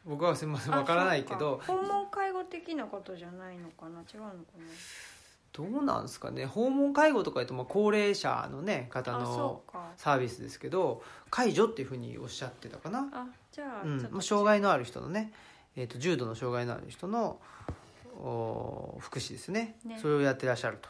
[0.05, 1.61] 僕はすみませんあわからないけど。
[1.65, 4.01] 訪問介護的なことじゃないのかな？
[4.01, 4.35] 違うのか
[5.51, 6.45] どうなんですかね。
[6.45, 9.61] 訪問介護とか言うとまあ高齢者のね方の
[9.97, 14.21] サービスですけど介助っていうふうにおっしゃってたかな、あじゃあ、うん。
[14.21, 15.31] 障害のある人のね、
[15.75, 17.39] えー、と重度の障害のある人の
[18.17, 19.77] お福祉ですね。
[19.85, 19.99] ね。
[20.01, 20.89] それをやってらっしゃると。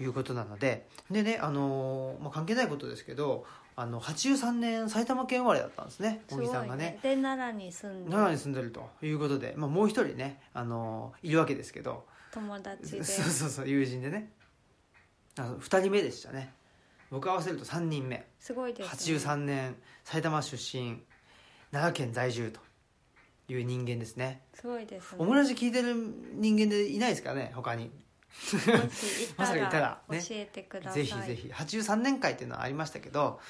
[0.00, 0.88] いうことなので。
[1.10, 3.44] でね、あのーまあ、関係ないことですけど
[3.76, 6.22] あの83年埼玉県生まれだったんですね。
[6.28, 6.98] すごい茂木さんがね。
[7.02, 8.90] で奈良に住んで奈良に住んでると。
[9.02, 12.04] いうことで、まあ、もう一人ね、あのーいるわけですけど。
[12.32, 14.32] 友達そうで そうそう友人でね。
[15.38, 16.52] あの2人目でしたね。
[17.10, 18.26] 僕合わせると3人目。
[18.40, 19.16] すごいですね。
[19.18, 21.02] 83年埼玉出身
[21.72, 22.60] 奈良県在住と
[23.52, 24.42] いう人間ですね。
[24.54, 25.16] すごいですね。
[25.18, 25.94] オムラジ聞いてる
[26.34, 27.90] 人間でいないですかね他に。
[29.36, 30.02] まさかいたたら。
[30.08, 30.22] らね。
[30.22, 31.48] 教えてください、ぜひぜひ。
[31.48, 33.40] 83年会っていうのはありましたけど、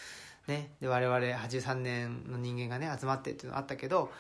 [0.47, 4.13] ね、で我々83年の人間がね集まってっていうのはあったけど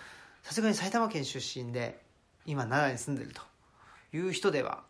[0.42, 2.00] さすがに埼玉県出身で
[2.46, 3.42] 今奈良に住んでると
[4.16, 4.84] いう人では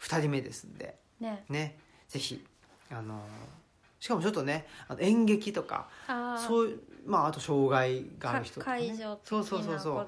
[0.00, 0.98] 2人目ですんで。
[1.20, 1.44] ね。
[1.48, 1.78] ね。
[2.08, 2.44] ぜひ
[2.90, 3.24] あの
[4.06, 5.88] しかもちょっとねあの演劇とか
[6.46, 10.06] そういうまああと障害がある人とか、ね、介そうそうそうそ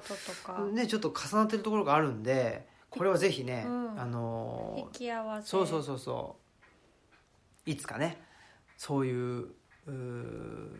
[0.63, 0.71] う。
[0.71, 3.99] ねちょっと重なってるところがあるんでこれはぜひね、うん。
[3.99, 5.49] あの引き合わせ。
[5.49, 6.37] そうそうそうそ
[7.67, 7.69] う。
[7.69, 8.21] いつかね
[8.77, 9.47] そういう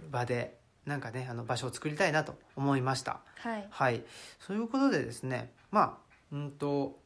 [0.09, 3.19] 場でなんかねあの場所を作りたいなと思いました。
[3.35, 3.67] はい。
[3.69, 4.03] はい。
[4.39, 5.97] そういうことでですねまあ
[6.31, 6.97] うんと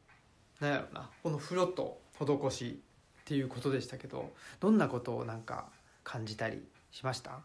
[0.60, 2.82] なんやろうなこの風呂と施し
[3.22, 5.66] っていうことでしたけどどんなことをなんか
[6.04, 7.40] 感じたりしました？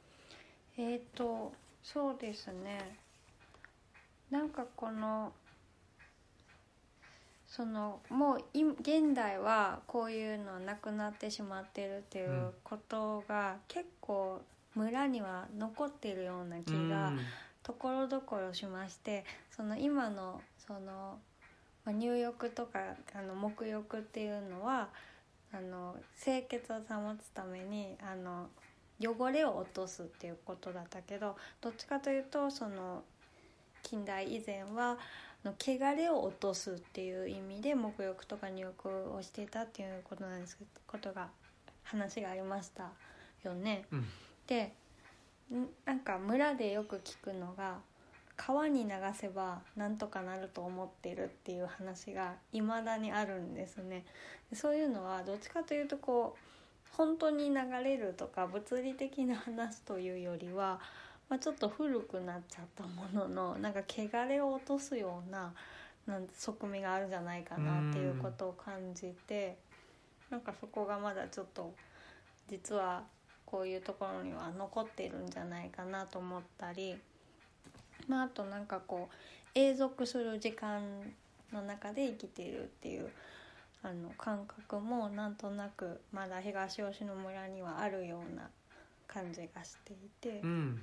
[0.78, 1.52] えっ、と
[1.82, 2.96] そうですね。
[4.30, 5.34] なんかこの
[7.48, 14.42] そのもうい現代はこういうのなくなってしまってるっていうことが結構
[14.76, 17.12] 村には残ってるような気が
[17.64, 21.18] ところどころしましてその今のその
[21.86, 22.80] まあ入浴とか
[23.16, 24.90] あの沐浴っていうのは
[25.54, 28.48] あの清潔を保つためにあの
[29.02, 33.04] 汚れを落とすっていうことだったけどどっちかというとその
[33.82, 34.98] 近代以前は
[35.46, 41.30] あの汚れを落とすっていう意味で沐浴とか入浴をしていたっていうことなんですけどことが
[41.84, 42.90] 話がありました
[43.44, 43.86] よね。
[43.92, 44.06] うん
[44.48, 44.74] で
[45.54, 47.78] んなんか村でよく聞くのが
[48.40, 54.06] 川に流せばなんとかなると思ってるっていう話がいまだにあるんですね。
[54.54, 60.80] そういうのはどっちかというとこう本当に流れるとか物理的な話というよりは、
[61.28, 65.54] まあ、ちょっと古くなっちゃったもののなんか汚れを落とすような
[66.08, 69.58] なん側面があるんじゃないかなっていうことを感じて
[70.30, 71.74] なんかそこがまだちょっと
[72.50, 73.04] 実は
[73.46, 76.96] こういうところには残ってるんじゃないかなと思ったり、
[78.10, 79.16] まあ、あとなんかこう
[79.54, 80.82] 永続する時間
[81.54, 83.10] の中で生きているっていう
[83.82, 88.50] あの感覚もなんとなくまだ東吉野村にはあるような
[89.08, 90.82] 感じがしていて、うん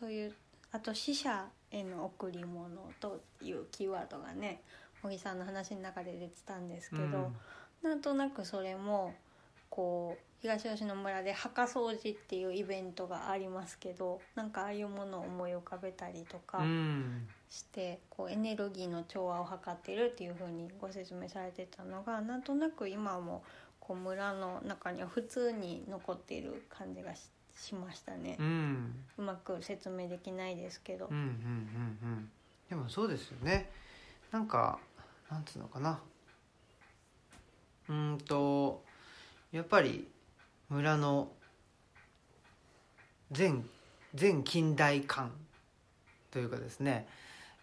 [0.00, 0.34] そういう
[0.70, 2.68] あと死者への贈り物
[3.00, 4.60] というキーワードがね
[5.02, 7.36] 小木さんの話の中で出てたんですけど、うん。
[7.82, 9.14] なんとなくそれも
[9.70, 17.28] こう東吉野村で墓掃除っていうイベントがありますけどなんかああいうものを思い浮かべたりとかうん。
[17.50, 23.42] して、こうエネルギーの調和を図っているっていうふうにご説明されてたのがなんとなく今も
[23.80, 28.36] こう村の中には普通に残っている感じがししましたね。
[28.38, 28.42] う。
[28.42, 28.94] ん。
[29.18, 31.06] うまく説明できないですけど。
[31.10, 31.28] うんうんうん
[32.02, 32.30] うん。
[32.68, 33.70] でもそうですよね。
[34.30, 34.78] なんか
[35.30, 36.00] なんつうのかな。
[37.88, 38.84] うーんと
[39.50, 40.06] やっぱり
[40.70, 41.28] 村の
[43.30, 43.64] 全
[44.14, 45.32] 全近代感
[46.30, 47.06] というかですね、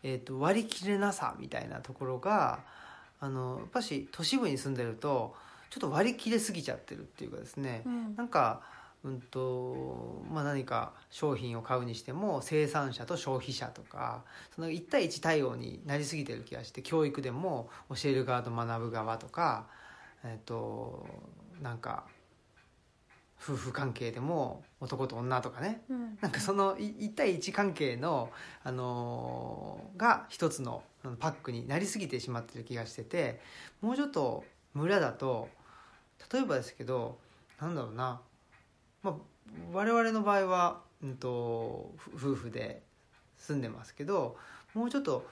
[0.04, 2.60] えー、と割り切れなさみたいなところが
[3.20, 5.34] あのやっぱし都市部に住んでると
[5.70, 8.16] ちょっと割り切れすぎちゃってるっていうかですね、うん。
[8.16, 8.62] なんか、
[9.04, 14.24] うんとまあ、何か商品を買うにしても生産者と消費者とか
[14.56, 19.66] その1対1対応になりすぎてる気がして教育でも教える側と学ぶ側とか、
[20.24, 21.06] えっと
[21.62, 22.06] なんか
[23.42, 25.82] 夫婦関係でも男と女とかね。
[25.90, 26.18] うん。
[26.22, 28.32] なんかその1対1関係の、
[28.64, 30.84] あのーが一つの
[31.20, 33.40] パックになりすぎてしまってる気がしてて
[33.82, 35.50] もうちょっと村だと
[36.32, 37.18] 例えばですけど
[37.62, 38.20] なんだろうな、
[39.04, 39.16] まあ、
[39.72, 42.82] 我々の場合は、うん、とふ夫婦で
[43.38, 44.36] 住んでますけど
[44.74, 45.26] もうちょっと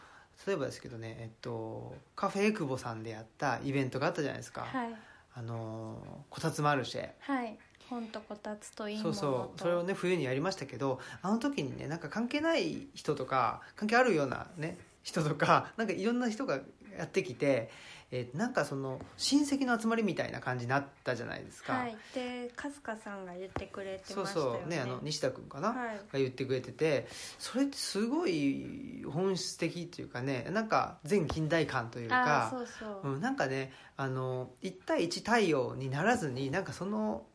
[0.47, 4.95] 例えばですけどね、えっと、カフェエクボさんでやったイベントがあったじゃないですか、はい。
[5.35, 7.09] あのーこたつマルシェ。
[7.19, 7.57] はい
[7.93, 9.43] 本とこたつといいもそうのと。
[9.43, 16.59] そうそれをね冬にやりましたけどあの時にねなんか関係ない人とか関係あるようなね人とか なんかいろんな人が
[16.97, 17.69] やってきて、
[18.11, 21.97] えーなんかその親戚の集まりみたいな感じになったじゃないですか、はい。
[22.13, 24.59] で春日さんが言ってくれてそうましたよね。
[24.61, 25.97] そうねあの西田君かな、はい。
[25.97, 27.07] が言ってくれてて
[27.39, 37.25] それってすごい本質的っていうかねなんか全近代感というあかあそうそう、うん、なんかねあの1対1対応にならずになんかその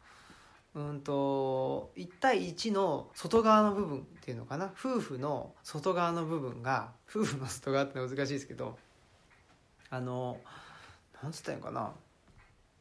[0.74, 4.70] うんと1対1の外側の部分っていうのかな？
[4.78, 8.78] 夫婦の外側の部分が夫婦の外側って難しいですけど
[9.90, 10.38] あの
[11.22, 11.92] なんつったらいいのかな？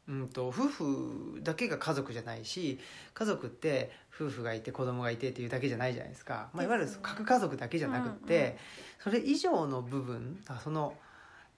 [0.08, 2.78] うんと夫婦だけが家族じゃないし
[3.12, 8.56] 家族って夫婦がいて子供がいてっていうだけじゃないじゃないですか、まあ、いわゆる核家族だけじゃなくって、
[9.00, 10.94] それ以上の部分その、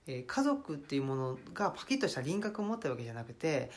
[0.09, 3.71] えー家族っていうものがパキッとした輪郭を持ってるわけじゃなくて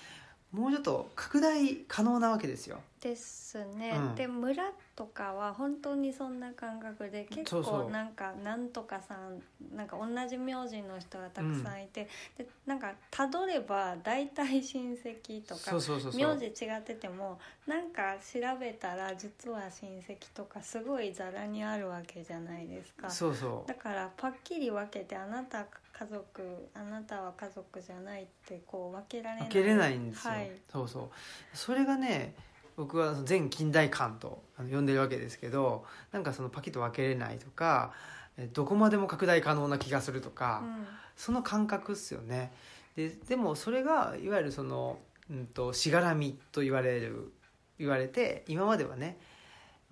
[0.54, 2.80] もうちょっと拡大可能なわけですよ。
[3.02, 4.16] ですね、うん。
[4.16, 9.42] で村とかは本当にそんな感覚で結構なんかなんとかさん
[9.76, 15.74] なんか同じ名字の人がたくさんいて、でなんかたどれば大体親戚とか
[16.16, 23.10] 名字違っててもなんか調べたら実は親戚とかすごいざらにあるわけじゃないですか。
[23.10, 23.68] そうそう。
[23.68, 25.66] だからパッキリ分けてあなた
[25.98, 29.50] 家族あなたは家族じゃないってこう分けられない。
[29.50, 30.52] 分けれないんですよ、はい。
[30.72, 31.10] そうそう。
[31.58, 32.36] それがね
[32.76, 37.94] 僕は全近代感と呼んでるわけですけどなんかそのパキッと分けれないとか
[38.38, 40.88] えどこまでも拡大可能な気がするとか、うん。
[41.16, 42.52] その感覚っすよね。
[42.96, 47.32] ででもそれがいわゆるその、うん、としがらみと言われる
[47.80, 49.18] 言われて今まではね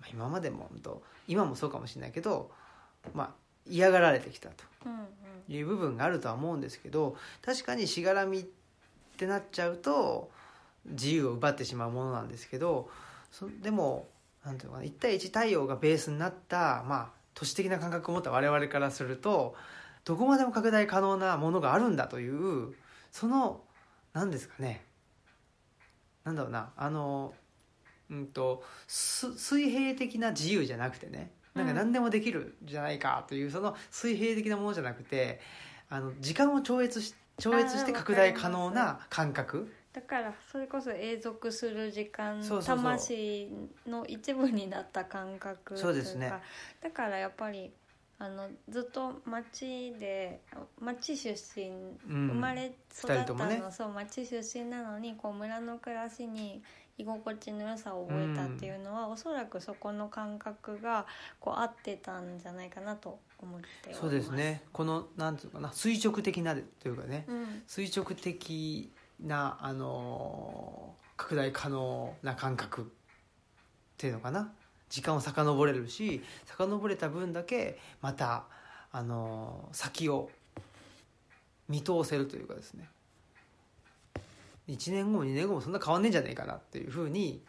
[0.00, 2.50] まあ今までもうんと今もそうかもしれないけど
[3.14, 3.30] まあ
[3.66, 4.64] 嫌がられてきたと
[5.48, 8.44] いう部分があるとは思うんですけど確かにしがらみっ
[9.16, 10.30] てなっちゃうと
[10.86, 12.88] 自由を奪ってしまうものなんですけど
[13.30, 14.08] そでも
[14.44, 19.54] なんていうのかな1対1対応がベースになった、まあ、都市的な感覚を持った我々からすると
[20.04, 22.74] どこまでも拡大可能なものがあるんだという
[23.10, 23.60] その
[24.12, 24.84] 何ですかね
[26.24, 27.32] なんだろうなあの
[28.10, 31.76] うんと水平的な自由じゃなくてねなんかうん。
[31.76, 35.40] 何でもできるんじゃないかという、その水平的なものじゃなくて
[35.88, 39.72] あの時間を超越し超越して拡大可能な感覚？
[39.92, 43.48] だからそれこそ永続する時間魂
[43.86, 46.32] の一部になった感覚そうですね。
[46.80, 47.70] といかだからやっぱり
[48.18, 50.40] あのずっと町で
[50.80, 52.28] 町出身、うん。
[52.28, 53.62] 生まれ育ったの、ね。
[53.70, 56.62] そう町出身なのにこう村の暮らしに
[56.98, 61.06] 居心地の良さを覚えたっていうのは、おそらくそこの感覚が
[61.40, 64.00] こう合ってたんじゃないかなと思っております。
[64.00, 64.62] そうですね。
[64.72, 67.24] このなんていうのかな垂直的なというかね。
[67.28, 67.62] うん。
[67.66, 68.90] 垂直的
[69.20, 72.84] なあのー拡大可能な感覚っ
[73.96, 74.52] ていうのかな。
[74.88, 78.44] 時間を遡れるし遡れた分だけまた
[78.90, 80.30] あのー先を
[81.68, 82.88] 見通せるというかですね
[84.72, 87.42] 1年後も2年後もそんな変わんねえんじゃねえかなっていうふうに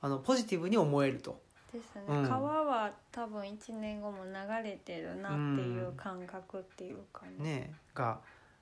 [0.00, 1.40] あのポジティブに思えると。
[1.72, 2.28] ですね、うん。
[2.28, 4.32] 川は多分1年後も流
[4.64, 7.44] れてるなっていう感覚っていうかね。
[7.44, 8.18] ねが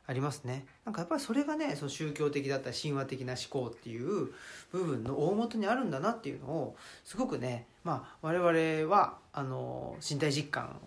[0.07, 0.67] ありますね。
[0.85, 4.33] なんかやっぱりそれがねその宗教的だったり神話的な思考っていう
[4.71, 10.79] 部分の大元にあるんだなっていうのをすごくね、まあ、我々はあの身体実感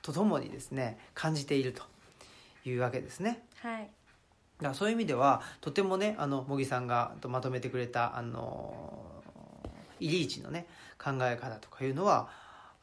[0.00, 1.82] とともにですね感じていると
[2.64, 3.42] いうわけですね。
[3.60, 3.90] はい
[4.58, 9.04] だからそういう意味ではとてもねあの茂木さんがとまとめてくれたあの
[10.00, 10.66] イリーチのね
[11.02, 12.28] 考え方とかいうのは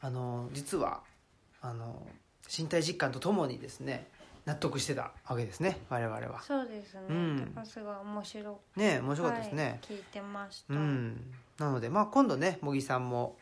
[0.00, 1.00] あの実は
[1.60, 2.06] あの
[2.56, 4.06] 身体実感とともにですね
[4.44, 6.42] 納得してたわけですね我々は。
[6.42, 7.54] そうですね、うん。
[7.64, 9.64] すごい面白ね面白かったですね。
[9.64, 13.36] はい、聞いてました、うん、なので、まあ、今度ね茂木さんも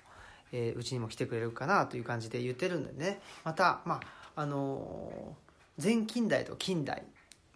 [0.53, 3.21] えーうち、にも来てくれるかなという感じで言ってるんでね。
[3.43, 4.01] また、ま
[4.37, 5.53] ああのー
[5.83, 7.03] 前近代と近代、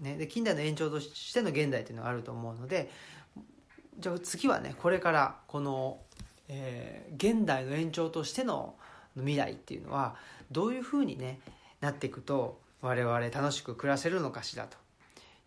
[0.00, 2.90] ね、で近代の延長としての現代というのがあると思うので
[3.98, 5.98] じゃあ次はねこれからこの、
[6.48, 8.74] えー現代の延長としての
[9.14, 10.16] 未来っていうのは
[10.50, 11.40] どういうふうにね
[11.80, 14.76] なっていくと我々楽しく暮らせるのかしらと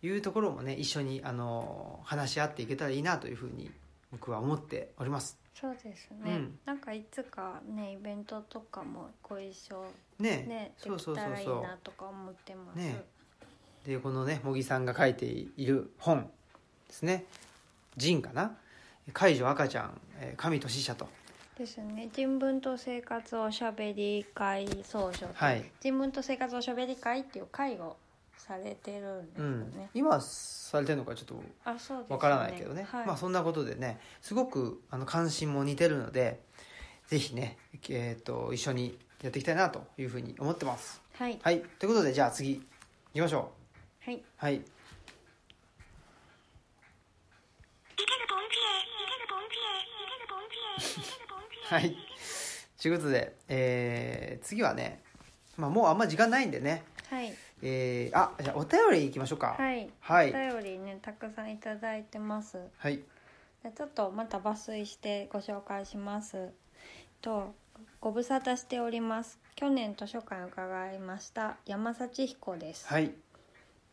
[0.02, 3.70] いうところもね一緒にあの話し合っていけたらいいなというふうに
[4.10, 5.38] 僕は思っております。
[5.54, 6.58] そうですね、うん。
[6.64, 9.84] なんかいつかねイベントとかもご一緒
[10.18, 10.44] ね。
[10.48, 13.04] ねでそうそうきたらいいそうそうなとか思ってます、ね
[13.86, 16.30] でこのね茂木さんが書いている本
[16.88, 17.24] ですね
[17.96, 18.56] 「仁」かな
[19.12, 21.08] 「解除赤ちゃんえー神年者」と。
[21.60, 22.08] ですね。
[22.12, 27.96] 人文と生活おしゃべり会総書、はい、人文と生活おしゃべり会っていう会を
[28.38, 29.60] されてるんですようん。
[29.76, 31.42] ね、、今されてるのかちょっと
[32.08, 32.86] わからないけどね。
[32.90, 33.06] はい。
[33.06, 36.40] まあそんなことでねすごくあの関心も似てるので
[37.08, 37.58] ぜひね、
[37.90, 41.02] えー、と一緒にやっていきたいなというふうに思ってます。
[41.18, 41.38] はい。
[41.42, 41.60] はい。
[41.78, 42.62] ということでじゃあ次行
[43.12, 43.52] きましょ
[44.02, 44.62] はい、うはい。
[51.68, 51.94] はい。
[52.80, 55.00] ということで、えー次はね、
[55.56, 56.82] まあ、もうあんま時間ないんでね。
[57.10, 57.32] はい。
[57.62, 59.54] えーあじゃあお便りいきましょうか。
[59.58, 60.30] はい、はい。
[60.30, 62.58] お便りねたくさんいただいてます。
[62.78, 63.00] はい。
[63.62, 66.48] でちょっとまた抜粋してご紹介します。
[67.20, 67.54] と
[68.00, 69.38] ご無沙汰しております。
[69.56, 73.12] 去年図書館伺いました山幸彦です、はい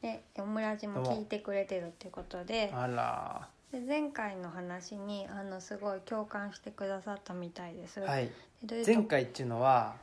[0.01, 2.71] でオムラジも聞いてくれてるっていうことで。
[2.73, 3.47] あら。
[3.71, 8.29] で前回の話にあのすごい共感してくださったみたいです、はい。
[8.63, 9.95] で前回っていうのは、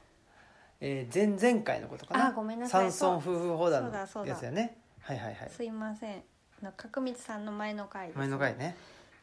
[0.80, 2.26] えー、前々回のことかな？
[2.26, 2.92] あごめんなさい。
[2.92, 4.48] 山村夫婦砲弾そうのやつだ。
[4.48, 4.76] よね。
[5.00, 5.50] はいはいはい。
[5.50, 6.22] すいません。
[6.62, 8.76] あの角光さんの前の回です、前の回ね。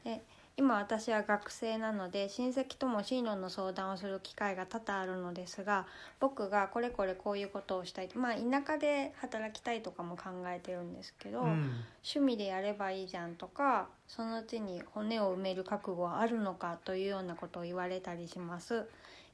[0.03, 0.21] で
[0.57, 5.87] 今私は学生なので親戚とも進路の相談をする機会が多々あるのですが
[6.19, 11.71] 僕がこれこれこういうことをしたいまあ田舎で働きたいとかも考えてるんですけど、うん。
[12.03, 18.85] 趣味でやればいいじゃんとかそのうちに骨を埋める覚悟はあるのかというようなことを言われたりします。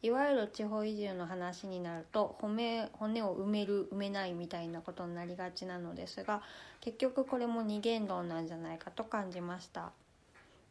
[0.03, 6.41] いわゆる地方移住の話になると骨骨を埋める埋めないみたいなことになりがちなのですが
[6.82, 9.91] 結局これも二元論なんじゃないかと感じました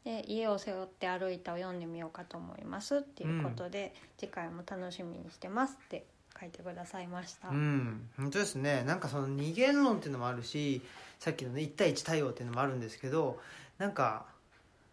[0.06, 6.04] で家を背負って歩いたを読んでみようかと思いますっていうことで、次回も楽しみにしてますって
[6.40, 8.08] 書いてくださいました、うん。
[8.16, 8.84] 本当ですね。
[8.84, 10.80] なんかその二元論っていうのもあるし
[11.18, 13.40] さっきのね1対1対応っていうのもあるんですけど
[13.78, 14.26] なんか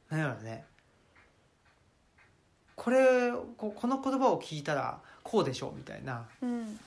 [0.10, 0.66] 何やろうね。
[2.76, 6.26] これここの言葉を聞いたらこうでしょうみたいな。
[6.42, 6.80] うん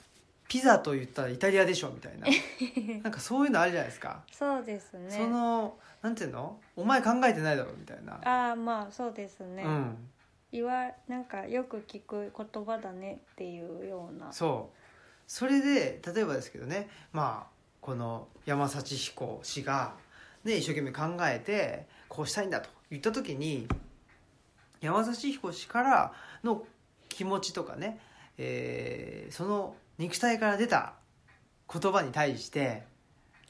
[0.49, 2.27] ピザと言ったらイタリアでしょみたいな。
[3.03, 5.11] なんかそういうのあるじゃないですか、そうですね。
[5.11, 6.61] そのなんていうの？
[6.77, 10.11] お前考えてないだろみたいな、ああまあそうですね、うん。
[10.53, 14.33] 言わなんかよく聞く言葉だねっていうような。
[14.33, 14.79] そう。
[15.27, 16.89] それで例えばですけどね。
[17.13, 19.95] まあこの山幸彦氏が、
[20.45, 23.69] ね、一生懸命考えてこうしたいんだと言った時に
[24.81, 26.65] 山幸彦氏からの
[27.09, 28.01] 気持ちとかね、
[28.39, 30.95] えーその肉体から出た
[31.73, 32.85] 言葉に対して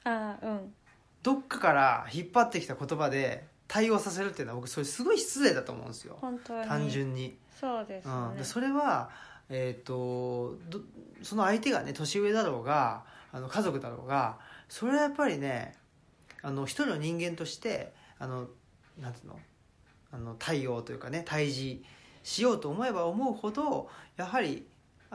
[0.04, 0.74] ああうん。
[1.22, 6.16] どっかから引っ張ってきた言葉で対応させるっていうのは僕それすごい失礼だと思うんですよ。
[6.20, 6.68] 本当に。
[6.68, 7.36] 単純に。
[7.60, 9.10] そうですね、うん、でそれは、
[9.48, 10.80] えー、とど
[11.22, 14.38] その相手がね年上だろうがあの家族だろうが
[14.68, 15.74] それはやっぱりね
[16.42, 18.46] あの一人の人間としてあの
[19.00, 19.38] なんていうの？
[20.12, 21.80] あの対応というかね対峙
[22.22, 24.64] しようと思えば思うほどやはり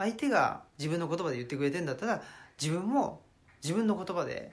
[0.02, 2.22] 相手が自分の言葉で言ってくれてんだったら
[2.60, 3.20] 自分も
[3.62, 4.50] 自分の言葉で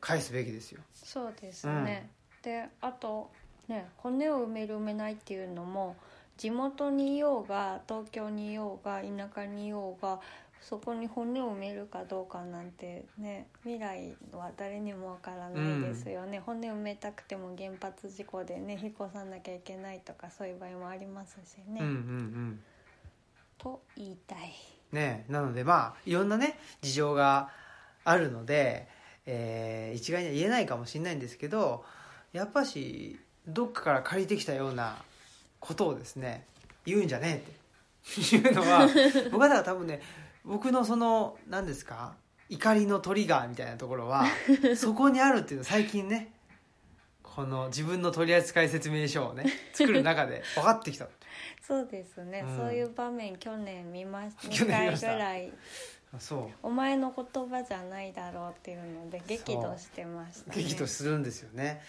[0.00, 0.80] 返すべきですよ。
[0.92, 2.10] そうですね、
[2.42, 3.30] であと
[3.68, 5.96] ね骨を埋める埋めないっていうのも
[6.36, 10.20] 地元にいようが東京にいようが田舎にいようが
[10.60, 22.60] そこに骨を埋めるかどうかなんてね未来は誰にもわからないですよね、骨埋めたくても原発事故でね引っ越さなきゃいけないとかそういう場合もありますしね、うんうんうん
[23.64, 24.54] と言いたい。
[24.92, 27.48] ね、なのでまあいろんなね事情が
[28.04, 28.86] あるので、
[29.26, 31.84] えー一概には言えないかもしれないんですけど
[32.32, 34.96] やっぱしどっかから借りてきたような
[35.60, 36.46] ことをですね
[36.84, 37.64] 言うんじゃねえって。
[38.36, 38.86] いうのは
[39.32, 40.02] 僕はだから多分ね
[40.44, 42.14] 僕のその何ですか
[42.50, 44.26] 怒りのトリガーみたいなところは
[44.76, 46.32] そこにあるっていうのを最近ね
[47.22, 51.06] この自分の取扱説明書をね作る中で分かってきた
[51.62, 52.56] そうですね、うん。
[52.56, 55.16] そういう場面去年見まし2 去年見回ぐました。
[55.16, 55.52] らい。
[56.18, 56.50] そう。
[56.62, 60.62] お前の言葉じゃないだろうっていうので激怒してましたね。
[60.62, 61.82] 激怒するんですよね。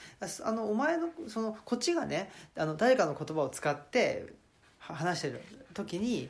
[0.44, 4.34] あのお前のそのこっちがねあの誰かの言葉を使って
[4.80, 5.42] は話してる
[5.74, 6.30] 時にっ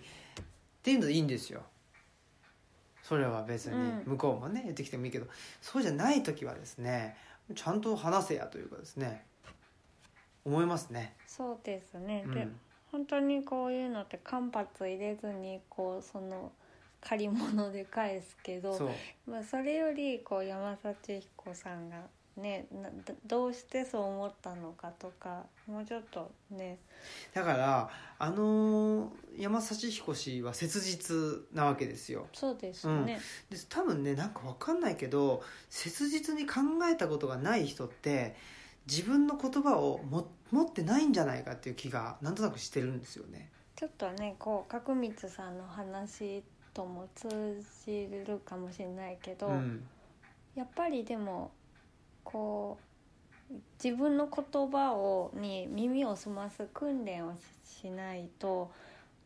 [0.83, 1.63] ていうのでいいんですよ。
[3.03, 3.75] それは別に。
[3.75, 4.03] うん。
[4.05, 5.27] 向こうもね言ってきてもいいけど。
[5.61, 7.15] そうじゃない時はですね
[7.53, 9.25] ちゃんと話せやというかですね。
[10.45, 11.15] 思いますね。
[11.27, 12.59] そうですね、でうん
[12.95, 16.53] 本当にこういうのって間髪入れずにこうその
[17.01, 18.89] 借り物で返すけどそう。
[19.29, 21.97] まあ、それよりこう山幸彦さんが
[22.37, 26.77] ねなどどうしてそう思ったのかとかもうちょっとね。
[27.33, 31.17] だからあのー山幸彦氏は切実
[31.53, 32.27] なわけですよ。
[32.31, 33.19] そうですね、
[33.49, 38.37] で多分ねなんか分かんないけど切実に考えたことがない人って
[38.87, 43.49] 自分の言葉をも持ってないんじゃないかっていう気がなんとなくしてるんですよね。
[43.75, 49.85] ちょっとねこう角光さんの話とも通じるかもしれないけど、うん、
[50.55, 51.51] やっぱりでも
[52.23, 52.77] こ
[53.51, 57.39] う自分の言葉をに耳を澄ます訓練をし
[57.81, 58.71] しないと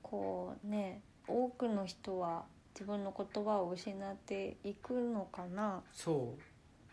[0.02, 2.44] こうね多くの人は
[2.74, 5.82] 自分の言葉を失っていくのかな。
[5.94, 6.36] そ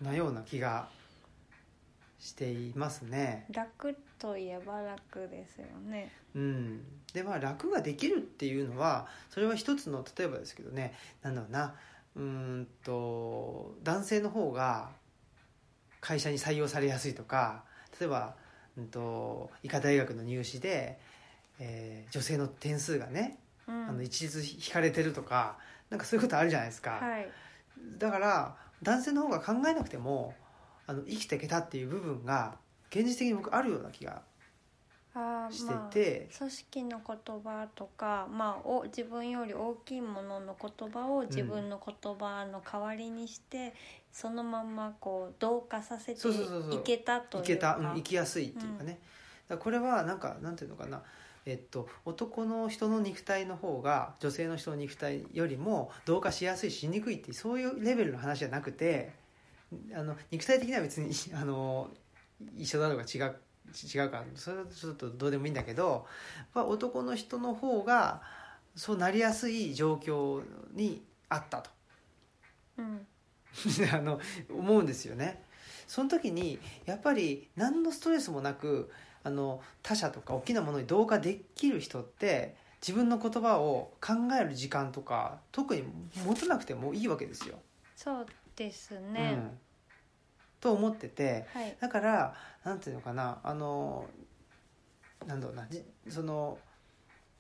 [0.01, 0.05] う。
[0.05, 0.89] なような気が
[2.19, 3.47] していますね。
[3.51, 6.11] 楽といえば楽ですよね。
[6.35, 6.81] うん、
[7.13, 11.75] でまあ楽ができるっていうのはそれは一つの例えばですけどねなんだろうな
[12.15, 14.91] うーんと男性の方が
[16.01, 17.65] 会社に採用されやすいとか
[17.99, 18.35] 例えば、
[18.77, 20.99] うん、と医科大学の入試で、
[21.59, 23.89] えー女性の点数がね、うん。
[23.89, 25.59] あの一律引かれてるとか
[25.91, 27.29] なんかそういうことあるじゃないですか、はい。
[27.99, 30.35] だから男性の方が考えなくても
[30.87, 32.57] あの生きていけたっていう部分が
[32.91, 34.23] 現実的に僕あるような気が
[35.51, 43.75] してまあて、組織の言葉とか、まあ、お自分より大きいものの言葉を自分の言葉の代わりにして、
[44.13, 47.45] そのままこう同化させていけたというか。
[47.45, 48.99] いけた、うん、生きやすいっていうかね、
[49.49, 51.03] だからこれはなんかなんていうのかな。
[51.47, 59.13] えっと、男の人の肉体の方が女性の人の肉体よりも同化しやすいしにくいってそういうレベルの話じゃなくて
[59.95, 61.91] あの肉体的には別に あの
[62.57, 63.37] 一緒だろうが違う
[63.73, 66.07] 違うからそれはちょっとどうでもいいんだけど
[66.55, 68.23] まあ男の人の方が
[68.77, 71.71] そうなりやすい状況にあったと
[72.79, 73.07] うん
[73.93, 75.43] あの思うんですよね。
[75.87, 78.91] その時にやっぱり何のストレスもなく
[79.23, 85.85] あの他者とか大きなものに同化できる人って自分の言葉を考える時間とか特に
[86.25, 87.59] 持たなくてもいいわけですよ。
[87.97, 88.27] そう
[88.57, 89.59] ですね、うん、
[90.61, 91.77] と思っててはい。
[91.81, 92.35] だから
[92.65, 94.07] なんていうのかなあの
[95.27, 96.59] なんだろうなじその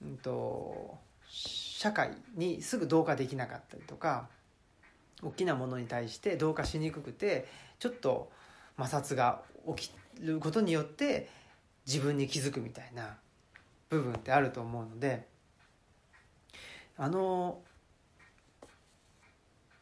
[0.02, 0.96] うんと
[1.28, 4.28] 社会にすぐ同化できなかったりとか
[5.22, 7.46] 大きなものに対して同化しにくくて
[7.78, 8.30] ちょっと
[8.78, 9.42] 摩擦が
[9.76, 11.28] 起きることによって
[11.86, 13.16] 自分に気づくみたいな
[13.88, 15.26] 部分ってあると思うので
[16.98, 17.58] あの、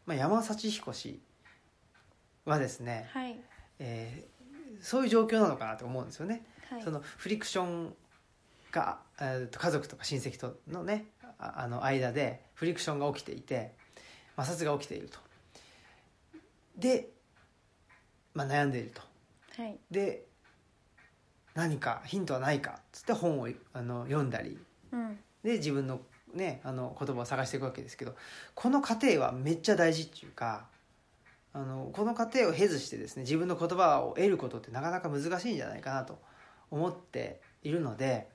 [0.07, 1.21] まあ、山幸彦氏
[2.45, 3.37] はですね、はい。
[3.79, 4.35] えー
[4.83, 6.45] そういう状況なのかなと思うんですよね。
[6.69, 6.83] はい。
[6.83, 7.95] そのフリクション
[8.73, 11.07] が、えーと家族とか親戚とのね
[11.39, 13.73] ああの間でフリクションが起きていて
[14.37, 15.19] 摩擦が起きていると。
[16.77, 17.09] で、
[18.35, 19.01] まあ、悩んでいると。
[19.63, 19.79] はい。
[19.91, 20.27] で
[21.55, 24.59] 何かヒントはないかっつって本をあの読んだり。
[24.93, 25.19] うん。
[25.45, 26.01] で自分の,、
[26.35, 28.15] ね、あの言葉を探していくわけですけど
[28.55, 30.67] この過程はめっちゃ大事っていうか
[31.53, 36.19] あのこの過程を経ずしてですね自分の言葉を得ることってなかなか難しいんじゃないかなと
[36.71, 38.29] 思っているので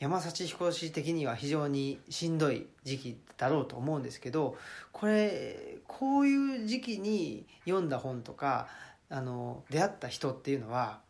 [0.00, 4.56] 山幸彦氏的には非常にしんどい時期だろうと思うんですけど
[4.92, 8.68] これこういう時期に読んだ本とか
[9.10, 11.00] あの出会った人っていうのは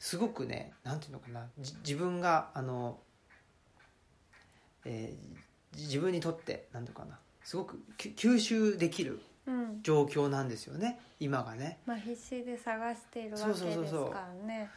[0.00, 1.46] すごくねなんていうのかな
[1.84, 2.98] 自分があの
[4.84, 9.82] えー自分にとって何ていうのかなすごくき吸収できるうん。
[9.82, 11.78] 状況なんですよね今がね。
[11.86, 14.70] まあ必死で探しているわけですからね。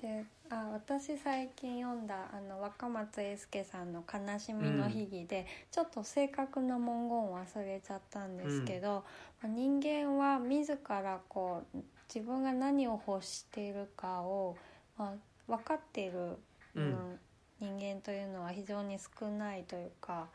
[0.00, 9.04] であ私最近読んだあの若松英輔さんの「悲しみの秘技で」ちょっと正確な文言を忘れちゃったんですけど、
[9.40, 11.78] まあ人間は自らこう
[12.12, 14.56] 自分が何を欲しているかを、
[14.98, 15.14] ま
[15.48, 16.36] あ、分かっている、
[16.74, 17.18] うん
[17.62, 20.26] 人間というのは非常に少ないというか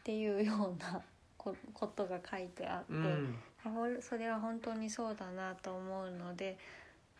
[0.00, 1.02] っていうような
[1.36, 2.92] こことが書いてあって。
[2.92, 3.38] うん
[4.00, 6.56] それは本当にそうだなと思うので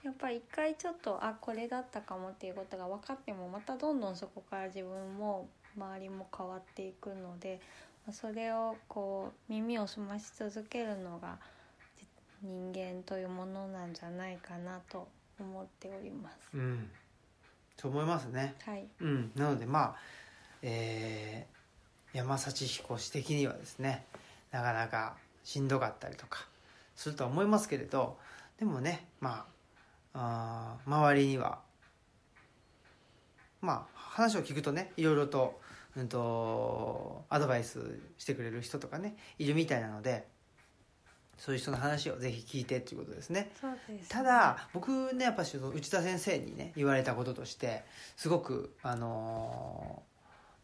[0.04, 7.60] やっぱり一回ちょっとあこれだったかもっていうことが分かってもまたどんどんそこから自分も周りも変わっていくので
[8.06, 11.38] まあそれをこう耳を澄まし続けるのが
[11.98, 12.06] じ
[12.42, 15.08] 人間というものなんじゃないかなと
[15.40, 16.50] 思っております。
[16.54, 16.88] うん
[17.80, 18.54] そう思いますね。
[18.66, 19.96] はい、うん、なのでまあ、
[20.62, 21.58] えー
[22.14, 24.04] 山幸彦氏的にはですね
[24.50, 25.14] なかなか
[25.44, 26.46] しんどかったりとか
[26.96, 28.16] するとは思いますけれど
[28.58, 29.46] でもねま
[30.14, 31.60] ああー周りには
[33.60, 35.60] まあ話を聞くとねいろいろと,、
[35.96, 40.26] うん、とアドバイスしてくれる人とかねいるみたいなので
[41.38, 43.50] そういう人の話をぜひ聞いてっていうことですね。
[44.02, 47.84] すただ僕ねやっぱしその内田先生にね言われたこととして
[48.16, 50.02] すごくあの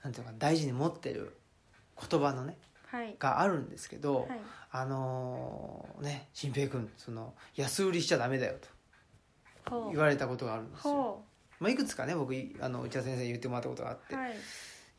[0.03, 1.35] ーなんていうのかな大事に持ってる
[2.11, 2.59] 言葉のね
[2.89, 3.16] はい。
[3.18, 4.41] があるんですけど、はい。
[4.72, 8.55] あのーね新平君その安売りしちゃダメだよ
[9.64, 11.25] と言われたことがあるんですよ、ほ
[11.61, 14.33] まあ、いくつかね僕いあの内田先生に言ってもらったことがあって、うはい。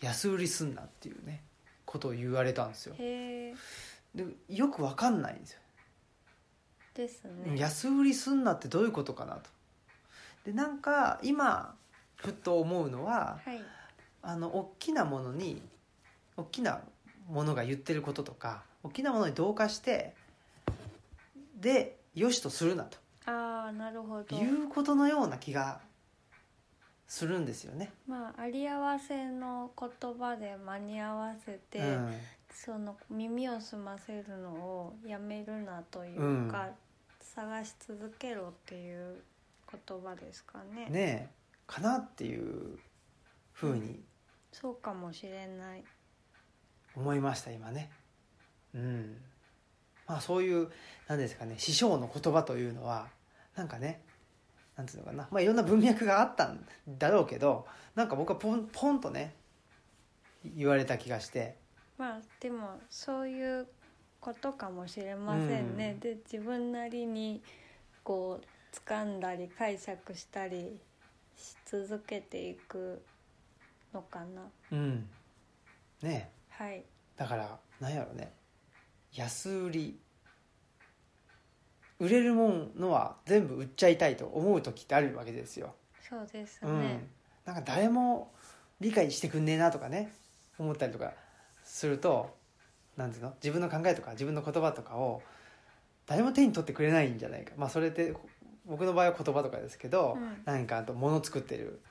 [0.01, 1.43] 安売りすんなっていうね
[1.86, 2.95] ことを言われたんですよ。
[2.97, 5.59] でよくわかんないんですよ
[6.95, 7.59] ですね。
[7.59, 9.49] 安売りすんなってどういうことかなと。
[10.45, 11.75] でなんか今
[12.15, 13.61] ふっと思うのははい。
[14.21, 15.61] あの大きなものに
[16.35, 16.81] 大きな
[17.29, 20.15] ものが言ってることとか大きなものに同化して
[21.59, 22.97] でよしとするなと。
[23.27, 24.35] ああなるほど。
[24.35, 25.79] いうことのような気が
[27.07, 27.91] するんですよね。
[28.07, 32.13] まああり合わせの言葉で間に合わせて、うん。
[32.51, 36.69] その耳を澄ませるのをやめるなというか、
[37.36, 39.21] 探し続けろっていう
[39.69, 40.88] 言葉ですかね。
[40.89, 41.29] ねえ
[41.67, 42.79] かなっていう
[43.51, 43.99] ふうに
[44.53, 45.83] そうかもしれない。
[46.95, 47.91] 思いました今ね。
[48.73, 49.17] うん、
[50.07, 50.71] まあそういう
[51.09, 53.07] なんですかね師匠の言葉というのは
[53.55, 54.01] なんかね
[54.77, 55.27] なんていうのかな。
[55.29, 57.65] まあいろんな文脈があったんだろうけど
[57.95, 59.36] なんか僕はポンポンとね
[60.55, 61.57] 言われた気がして。
[61.97, 63.67] まあでもそういう
[64.26, 65.99] ことかもしれませんね、うん。
[65.99, 67.43] で自分なりに
[68.03, 70.80] こう掴んだり解釈したり
[71.38, 73.03] し続けていく
[73.93, 74.41] のかな。
[74.71, 75.07] うん。
[76.01, 76.32] ね。
[76.59, 76.84] えはい。
[77.15, 78.34] だからなんやろね。
[79.13, 79.99] 安売り。
[81.99, 85.76] 売れるものは全部売っちゃいたいと思う時ってあるわけですよ。
[86.09, 86.80] そうですうん。
[86.80, 87.07] ね、
[87.45, 88.34] なんか誰も
[88.80, 90.11] 理解してくんねえなとかね
[90.57, 91.13] 思ったりとか
[91.63, 92.36] すると
[92.97, 95.21] なんていうの自分の考えとか自分の言葉とかを
[96.05, 97.51] 誰も手に取ってくれないんじゃないか。
[97.57, 98.13] まあそれって
[98.65, 100.41] 僕の場合は言葉とかですけど、うん。
[100.45, 101.81] 何かあと物作ってる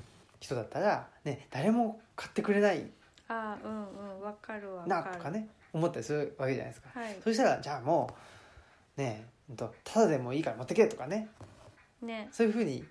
[0.40, 2.90] 人だったら、ね、誰も買ってくれない。
[3.28, 6.98] ああうんうんわかるわなとかね思ったりするわけじゃないですか。
[6.98, 7.16] はい。
[7.22, 8.14] そしたらじゃあも
[8.96, 11.28] うねえただでもいいから持ってけとかね。
[12.02, 12.28] ね。
[12.32, 12.84] そういうふうに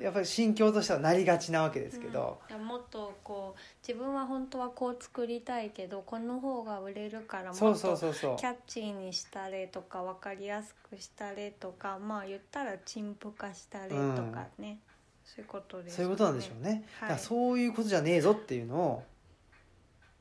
[0.00, 2.66] やっぱり心境としてはなりがちなわけですけど、うん。
[2.66, 8.14] もっとこう自分は本当はこう作りたいけどこの方が売れるからもっそうそうとそう。
[8.14, 13.96] そうキャッチーにしたれとか分かりやすくしたれとかまあ言ったら陳腐化したれと
[14.32, 14.78] かね、
[15.24, 16.80] そういうことですそういうことなんでしょうね、はい。
[16.80, 19.02] だからそういうことじゃねえぞっていうのを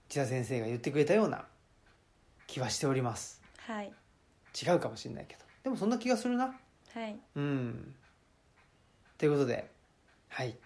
[0.09, 1.45] 千田先生が言ってくれたような
[2.47, 3.41] 気はしております。
[3.67, 3.91] はい。
[4.61, 5.41] 違うかもしれないけど。
[5.63, 6.45] でもそんな気がするな。
[6.45, 7.15] はい。
[7.35, 7.95] うん
[9.19, 9.69] ということで
[10.29, 10.57] はい。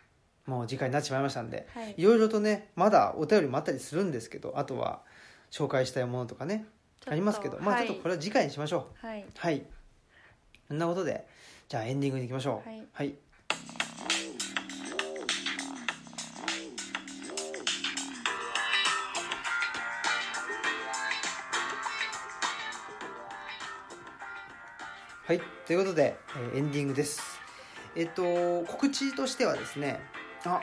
[0.46, 1.96] もう時間になってしまいましたんではい。
[1.98, 5.02] いろいろとねまだお便りもあったりするんですけどあとは
[5.52, 6.66] 紹介したいものとかね
[7.06, 9.06] ありますけどまあちょっとはいこれは次回にしましょう。
[9.06, 9.26] はい。
[9.36, 9.64] はい。
[10.70, 11.28] そんなことで
[11.68, 12.70] じゃあエンディングに行きましょう。
[12.70, 12.84] はい。
[12.94, 13.16] はい。
[25.26, 25.42] はい。
[25.66, 27.33] ということで、えーエンディングです
[27.96, 30.00] えっと告知としてはですね
[30.46, 30.62] あ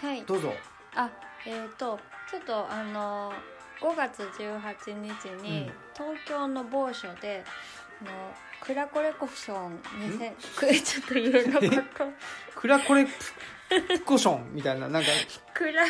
[0.00, 0.22] はい。
[0.26, 0.52] どうぞ。
[0.94, 1.10] あ
[1.46, 1.98] えっ、と
[2.30, 3.32] ちょっとあの
[3.80, 5.72] 5月18日にうん。
[5.94, 7.44] 東京の某所で、
[8.02, 8.10] あの
[8.60, 12.06] クラコレコプション2000く ちょっと言えなかった
[12.60, 15.08] クラコレプコションみたいななんか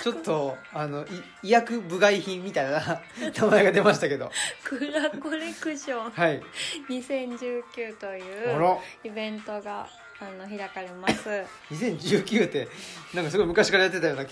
[0.02, 1.06] ちょっとあのい
[1.44, 3.00] 医薬部外品みたいな
[3.34, 4.30] 名前が出ましたけど。
[4.62, 6.10] クラコレクション。
[6.10, 6.42] はい。
[6.88, 8.22] 2019とい
[8.52, 8.78] あうら。
[9.02, 9.88] イベントが
[10.20, 11.28] あの開かれます。
[11.72, 12.68] 2019って
[13.14, 14.24] なんかすごい昔からやってたような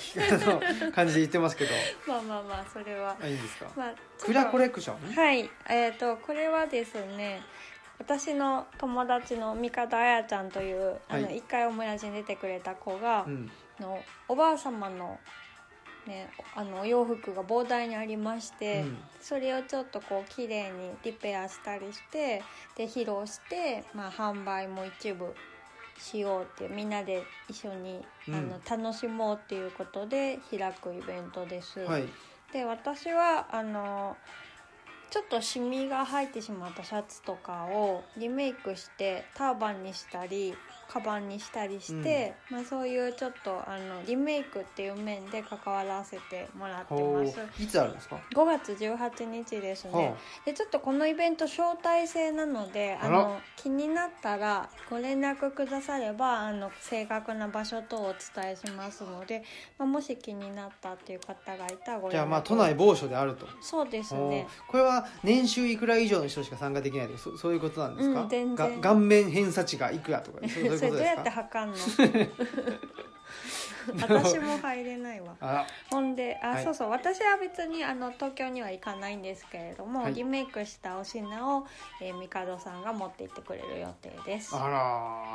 [0.93, 1.71] 感じで言ってますけど。
[2.07, 3.17] まあまあまあそれは。
[3.21, 3.67] あいいんですか？
[3.77, 5.13] まあクラコレクション？
[5.15, 5.51] はい。
[5.69, 7.43] えっ、とこれはですね
[7.99, 11.39] 私の友達の三方彩ちゃんというあのはい。
[11.39, 13.51] 一回オムラジに出てくれた子が、うん。
[13.81, 15.19] のおばあ様の,、
[16.07, 18.99] ね、あのお洋服が膨大にありまして、うん。
[19.21, 22.43] それをちょっとこう綺麗にリペアしたりして
[22.77, 25.35] で披露して、まあ、販売も一部
[26.03, 31.81] しようってみんなで一緒に、うんあの楽しもうっていうことで開くイベントです。
[31.81, 32.05] はい
[32.53, 34.15] で私はあの
[35.11, 40.55] ちょっとシミが入ってしまったシャツとかをリメイクしてターバンにしたり
[40.93, 47.41] カバンにしたりして、まあ、そういうちょっとあのリメイクっていう面で関わらせてもらってほます。
[47.41, 47.63] う。
[47.63, 50.15] いつあるんですか？5月18日ですね、は
[50.45, 59.43] でちょっとこのイベント招待制なのでああの気になったらご連絡くださればあの正確な場所等をお伝えしますので、
[59.79, 63.47] まあ、もし気になったっていう方がいたらご連絡じゃあまあ都内某所であると。
[63.63, 68.81] そうですおねこれは年収いくら以上の人しか参加できないとかそそういうことなんですか、うん全然。
[68.81, 71.77] が顔面偏差値がいくらとかそういうそれどうやって測んの？
[74.01, 75.35] 私も入れないわ。
[75.91, 76.65] ほんであ、はい。
[76.65, 76.91] そうそう。
[76.91, 80.15] 私は別にあの東京には行かないんですけれども、はい。
[80.15, 81.27] リメイクしたお品
[81.57, 81.67] を、
[82.01, 84.55] えー、帝さんが持って行ってくれる予定です。
[84.55, 84.69] ああ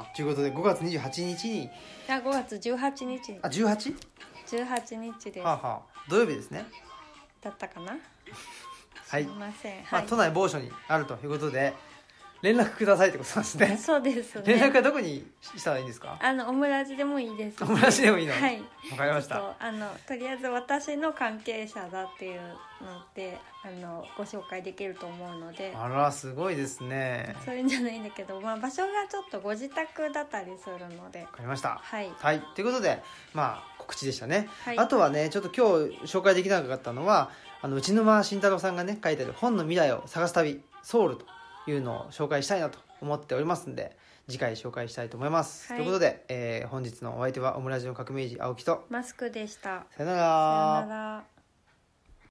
[0.05, 1.69] らということで5月28日に。
[2.07, 3.95] 5月18日あ 18?
[4.47, 6.65] 18日です、はあ、はあ、土曜日ですね。
[7.41, 7.97] だったかな？
[9.09, 9.23] はい。
[9.23, 9.81] すいません。
[9.83, 10.05] まあ、はい。
[10.05, 11.73] 都内某所にあるということで
[12.41, 13.77] 連絡くださいってことなんですね。
[13.81, 16.17] そうです連絡ねはどこにしたらいいんですか？
[16.21, 17.63] あのオムラジでもいいです。
[17.63, 18.33] オムラジでもいいの？
[18.33, 18.61] はい。
[18.91, 19.55] わかりました。
[19.59, 22.47] あのとりあえず私の関係者だっていうの
[23.15, 25.73] であのご紹介できると思うので。
[25.75, 27.35] あらすごいですね。
[27.45, 31.21] そういうんじゃないんだけど、まあ、場所がちょっとご自宅だったりするので。
[31.21, 31.79] わかりました。
[31.81, 32.11] はい。
[32.17, 32.41] はい。
[32.55, 33.01] ということで
[33.33, 34.77] まあ告知でしたね、はい。
[34.77, 37.31] あとはねちょっと今日紹介できなかったのは
[37.61, 41.25] あの内沼慎太郎さんがね書いてある本の未来を探す旅ソウルと
[41.67, 43.95] いうのを紹介したいなと思っておりますんで
[44.27, 45.83] 次回紹介したいと思います、はい。
[45.83, 49.85] ということで、えー本日のお相手はオムラジオ革命児青木とマスクでした。
[49.95, 51.36] さよなさよらなら